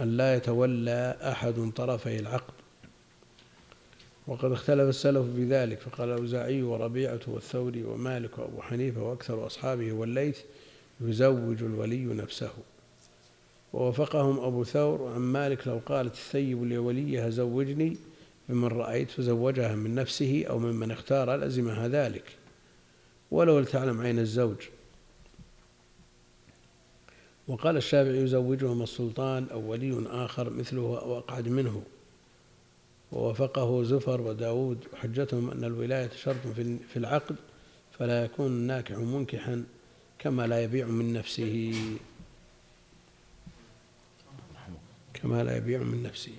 أن 0.00 0.16
لا 0.16 0.34
يتولى 0.36 1.16
أحد 1.22 1.70
طرفي 1.76 2.18
العقد. 2.20 2.54
وقد 4.26 4.52
اختلف 4.52 4.88
السلف 4.88 5.26
في 5.34 5.44
ذلك 5.44 5.80
فقال 5.80 6.08
الأوزاعي 6.08 6.62
وربيعة 6.62 7.20
والثوري 7.26 7.84
ومالك 7.84 8.38
وأبو 8.38 8.62
حنيفة 8.62 9.02
وأكثر 9.02 9.46
أصحابه 9.46 9.92
والليث 9.92 10.40
يزوج 11.00 11.62
الولي 11.62 12.04
نفسه. 12.04 12.50
ووافقهم 13.72 14.40
أبو 14.40 14.64
ثور 14.64 15.12
عن 15.14 15.20
مالك 15.20 15.68
لو 15.68 15.80
قالت 15.86 16.14
الثيب 16.14 16.62
لوليها 16.64 17.30
زوجني 17.30 17.96
بمن 18.48 18.68
رأيت 18.68 19.10
فزوجها 19.10 19.74
من 19.74 19.94
نفسه 19.94 20.44
أو 20.50 20.58
ممن 20.58 20.90
اختار 20.90 21.36
لزمها 21.36 21.88
ذلك. 21.88 22.24
ولو 23.32 23.60
لتعلم 23.60 24.00
عين 24.00 24.18
الزوج. 24.18 24.56
وقال 27.48 27.76
الشافعي 27.76 28.16
يزوجهما 28.16 28.84
السلطان 28.84 29.46
أو 29.52 29.70
ولي 29.70 30.06
آخر 30.06 30.50
مثله 30.50 30.80
أو 30.80 31.18
أقعد 31.18 31.48
منه. 31.48 31.82
ووافقه 33.12 33.82
زفر 33.82 34.20
وداود 34.20 34.84
وحجتهم 34.92 35.50
أن 35.50 35.64
الولاية 35.64 36.10
شرط 36.10 36.46
في 36.92 36.96
العقد 36.96 37.36
فلا 37.98 38.24
يكون 38.24 38.46
الناكح 38.46 38.96
منكحا 38.96 39.64
كما 40.18 40.46
لا 40.46 40.62
يبيع 40.62 40.86
من 40.86 41.12
نفسه. 41.12 41.74
كما 45.14 45.44
لا 45.44 45.56
يبيع 45.56 45.78
من 45.82 46.02
نفسه. 46.02 46.32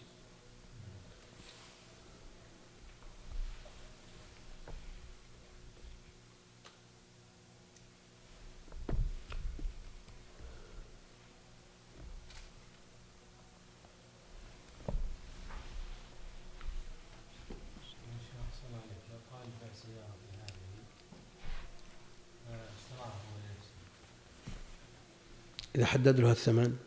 إذا 25.75 25.85
حدد 25.85 26.19
له 26.19 26.31
الثمن 26.31 26.77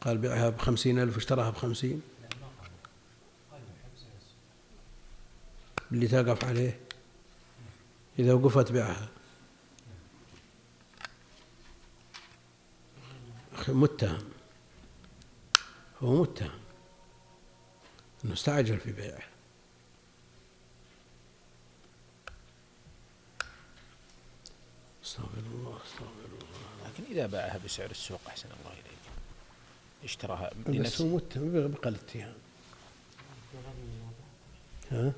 قال 0.00 0.18
بيعها 0.18 0.50
بخمسين 0.50 0.98
ألف 0.98 1.14
واشتراها 1.14 1.50
بخمسين. 1.50 2.02
اللي 5.92 6.08
توقف 6.08 6.44
عليه 6.44 6.80
إذا 8.18 8.32
وقفت 8.32 8.72
بيعها. 8.72 9.08
متهم. 13.68 14.28
هو 16.02 16.22
متهم. 16.22 16.60
أنه 18.24 18.32
استعجل 18.32 18.80
في 18.80 18.92
بيعه. 18.92 19.22
استغفر 25.04 25.38
الله 25.38 25.78
استغفر 25.84 26.13
إذا 27.14 27.26
باعها 27.26 27.58
بسعر 27.64 27.90
السوق 27.90 28.20
أحسن 28.26 28.48
الله 28.60 28.72
إليك. 28.72 28.84
اشتراها 30.04 30.50
بس 30.68 31.00
هو 31.00 31.08
متهم 31.08 31.50
المنازع 33.82 35.08
ها؟ 35.08 35.12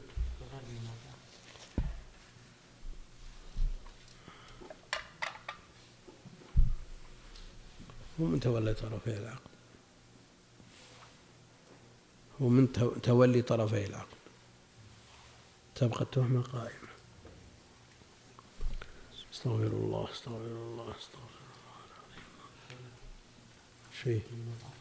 هو 8.20 8.24
من 8.24 8.40
تولي 8.40 8.74
طرفي 8.74 9.16
العقد. 9.16 9.40
هو 12.42 12.48
من 12.48 12.72
تو- 12.72 12.94
تولي 12.94 13.42
طرفي 13.42 13.86
العقد. 13.86 14.16
تبقى 15.74 16.00
التهمة 16.02 16.42
قائمة. 16.42 16.88
استغفر 19.32 19.66
الله 19.66 20.08
استغفر 20.12 20.36
الله 20.46 20.90
استغفر 20.90 21.18
الله. 21.18 21.45
إيش 23.96 24.02
فيه؟ 24.02 24.20
النظر 24.32 24.76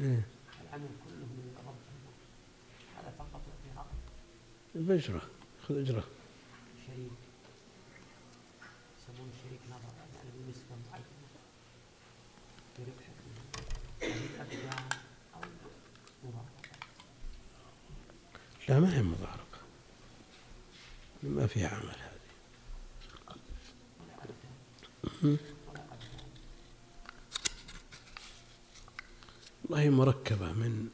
إيه. 0.00 0.22
العمل 0.62 0.88
كله 1.04 1.26
من 1.26 1.54
رب 1.66 1.74
هذا 2.96 3.10
فقط 3.18 3.42
بأجرة 4.74 5.22
خذ 5.68 5.78
أجرة 5.78 6.04
شريك 6.86 7.10
يسمونه 8.98 9.32
شريك 9.42 9.60
نظر 9.70 9.94
يعني 10.14 10.30
بنسبة 10.34 10.76
معينة 10.90 11.28
بربح 12.78 13.06
هذه 14.02 14.42
أدلان 14.42 14.88
أو 15.34 15.40
مضاربة 16.24 16.48
لا 18.68 18.80
ما 18.80 18.96
هي 18.96 19.02
مضاربة. 19.02 19.38
ما 21.22 21.46
فيها 21.46 21.68
عمل 21.68 21.96
هذه 25.22 25.38
والله 29.70 29.90
مركبة 29.90 30.52
من 30.52 30.88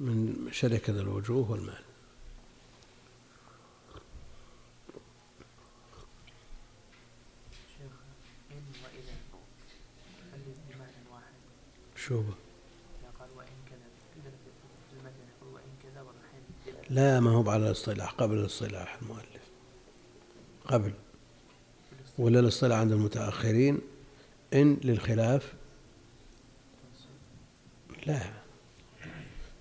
من 0.00 0.48
شركة 0.52 1.00
الوجوه 1.00 1.50
والمال. 1.50 1.84
شوفه 11.96 12.34
إذا 13.00 13.10
قال 13.18 13.30
وإن 13.36 13.56
كذا 13.70 13.86
عندنا 14.16 14.30
في 14.44 14.50
في 14.90 14.96
المتن 14.96 15.24
يقول 15.36 15.54
وإن 15.54 15.72
كذا 15.82 16.00
والرحيم 16.02 16.44
لا 16.94 17.20
ما 17.20 17.30
هو 17.30 17.50
على 17.50 17.66
الاصطلاح 17.66 18.10
قبل 18.10 18.38
الاصطلاح 18.38 18.98
المؤلف. 19.02 19.42
قبل. 20.66 20.92
ولا 22.18 22.40
الاصطلاح 22.40 22.78
عند 22.78 22.92
المتأخرين 22.92 23.80
إن 24.54 24.76
للخلاف. 24.84 25.52
لا. 28.06 28.32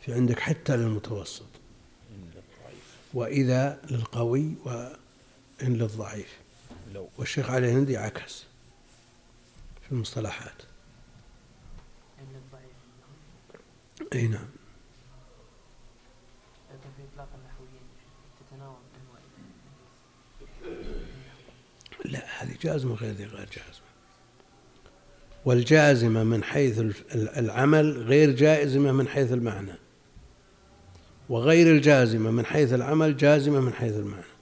في 0.01 0.13
عندك 0.13 0.39
حتى 0.39 0.77
للمتوسط. 0.77 1.45
وإذا 3.13 3.81
للقوي 3.91 4.55
وإن 4.65 4.95
للضعيف. 5.61 6.38
والشيخ 7.17 7.49
علي 7.49 7.71
الهندي 7.71 7.97
عكس. 7.97 8.43
في 9.86 9.91
المصطلحات. 9.91 10.61
أي 14.13 14.27
نعم 14.27 14.47
لكن 16.73 16.89
في 16.97 17.03
إطلاق 17.13 17.29
النحويين 17.36 17.86
تتناول 18.39 18.81
إن 18.95 19.05
وإذا 19.13 19.39
لا 22.06 22.26
هذه 22.39 22.56
جازمة 22.62 22.95
غير 22.95 23.12
ذي 23.12 23.26
غير 23.26 23.47
جازمة 23.47 23.84
والجازمة 25.45 26.24
من 26.24 26.43
حيث 26.43 26.82
العمل 27.16 28.04
غير 28.04 28.32
جازمة 28.32 28.91
من 28.91 29.08
حيث 29.08 29.32
المعنى. 29.32 29.74
وغير 31.30 31.76
الجازمة 31.76 32.32
من 32.32 32.45
حيث 32.45 32.74
العمل 32.74 33.18
جازمة 33.18 33.60
من 33.60 33.74
حيث 33.74 33.95
المعنى. 33.95 34.32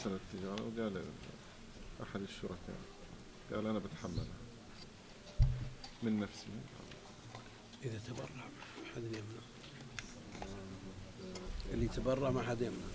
خسر 0.00 0.14
التجارة 0.16 0.62
وقال 0.62 1.02
أحد 2.02 2.20
الشركاء 2.20 2.78
قال 3.52 3.66
أنا 3.66 3.78
بتحملها 3.78 4.24
من 6.02 6.20
نفسي. 6.20 6.46
إذا 7.84 7.98
تبرع 7.98 8.28
ما 8.34 8.84
حد 8.94 9.02
يمنع. 9.04 9.42
اللي 11.72 11.88
تبرع 11.88 12.30
ما 12.30 12.42
حد 12.42 12.60
يمنع. 12.60 12.86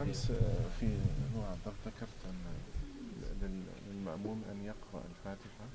أمس 0.00 0.26
في 0.80 0.98
هو 1.36 1.42
عبد 1.42 1.58
الله 1.66 1.76
ذكرت 1.86 2.24
أن 2.26 2.44
لل- 3.42 3.64
للمأموم 3.92 4.42
أن 4.52 4.64
يقرأ 4.64 5.04
الفاتحة 5.10 5.66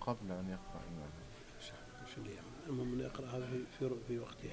قبل 0.00 0.30
أن 0.32 0.48
يقرأ 0.50 0.82
إمامه 0.88 1.26
شو 2.14 2.20
اللي 2.20 2.30
يمنع؟ 2.30 2.66
المهم 2.68 2.92
أن 2.92 3.00
يقرأها 3.00 3.40
في 3.50 3.64
في, 3.78 3.90
في 4.08 4.18
وقتها. 4.18 4.52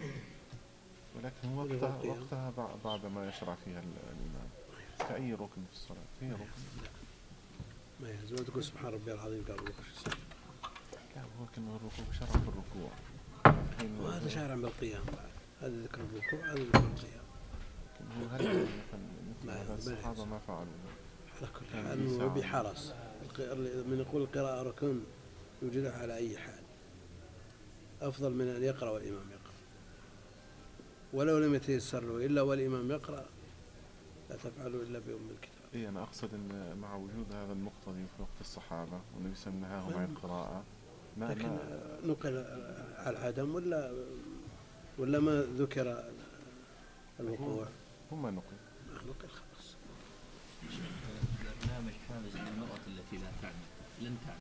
ولكن 1.17 1.49
وقتها. 1.57 1.99
وقتها 2.05 2.51
بع- 2.57 2.83
بعد 2.85 3.05
ما 3.05 3.29
يشرع 3.29 3.55
فيها 3.65 3.79
ال- 3.79 3.85
الإمام 4.13 4.49
كأي 4.99 5.33
ركن 5.33 5.61
في 5.65 5.71
الصلاة؟ 5.73 5.97
هي 6.21 6.31
ركن. 6.31 6.45
ما 8.01 8.09
يلزم 8.09 8.35
تقول 8.35 8.63
سبحان 8.63 8.93
ربي 8.93 9.13
العظيم 9.13 9.43
قبل 9.43 9.71
يصير 9.95 10.17
لا 11.15 11.21
هو 11.21 11.45
كان 11.55 11.67
الركوع 11.67 12.13
شرع 12.19 12.27
في 12.27 12.35
الركوع. 12.49 12.91
وهذا 14.01 14.29
شارع 14.29 14.55
بالقيام 14.55 15.03
بعد. 15.05 15.29
هذا 15.61 15.83
ذكر 15.83 16.01
الركوع 16.01 16.51
هذا 16.51 16.63
ذكر 16.63 16.79
القيام. 16.79 17.23
هل 18.31 18.67
الصحابة. 19.77 20.25
ما 20.25 20.39
فعلوا؟ 20.39 20.65
على 21.41 21.47
كل 21.59 21.65
كان 21.73 21.85
حال. 22.19 22.29
بحرص 22.29 22.93
من 23.87 24.05
يقول 24.07 24.21
القراءة 24.21 24.63
ركن 24.63 24.99
يوجدها 25.61 26.01
على 26.01 26.15
أي 26.15 26.37
حال. 26.37 26.63
أفضل 28.01 28.33
من 28.33 28.47
أن 28.47 28.63
يقرأ 28.63 28.89
والإمام 28.89 29.29
يقرأ 29.31 29.32
ولو 31.13 31.39
لم 31.39 31.55
يتيسر 31.55 32.03
له 32.03 32.25
إلا 32.25 32.41
والإمام 32.41 32.91
يقرأ 32.91 33.25
لا 34.29 34.35
تفعلوا 34.35 34.83
إلا 34.83 34.99
بأم 34.99 35.29
الكتاب. 35.31 35.53
اي 35.75 35.89
أنا 35.89 36.03
أقصد 36.03 36.33
أن 36.33 36.77
مع 36.81 36.95
وجود 36.95 37.25
هذا 37.31 37.53
المقتضي 37.53 38.05
في 38.17 38.21
وقت 38.21 38.41
الصحابة 38.41 39.01
والنبي 39.15 39.35
صلى 39.35 39.53
الله 39.53 39.67
عليه 39.67 39.85
وسلم 39.85 39.91
نعم. 39.97 40.01
عن 40.03 40.11
القراءة 40.15 40.63
ما 41.17 41.25
لكن 41.25 41.47
ما 41.47 41.99
نقل 42.05 42.37
على 42.97 43.17
العدم 43.17 43.55
ولا 43.55 43.91
ولا 44.97 45.19
ما 45.19 45.41
ذكر 45.57 46.03
الوقوع؟ 47.19 47.67
هم 48.11 48.21
نقل 48.21 48.55
ما 48.93 49.01
نقل. 49.01 49.27
خلاص. 49.27 49.75
برنامج 51.63 51.93
حافز 52.09 52.35
للمرأة 52.35 52.79
التي 52.87 53.17
لا 53.17 53.31
تعمل 53.41 53.53
لن 54.01 54.17
تعمل 54.21 54.31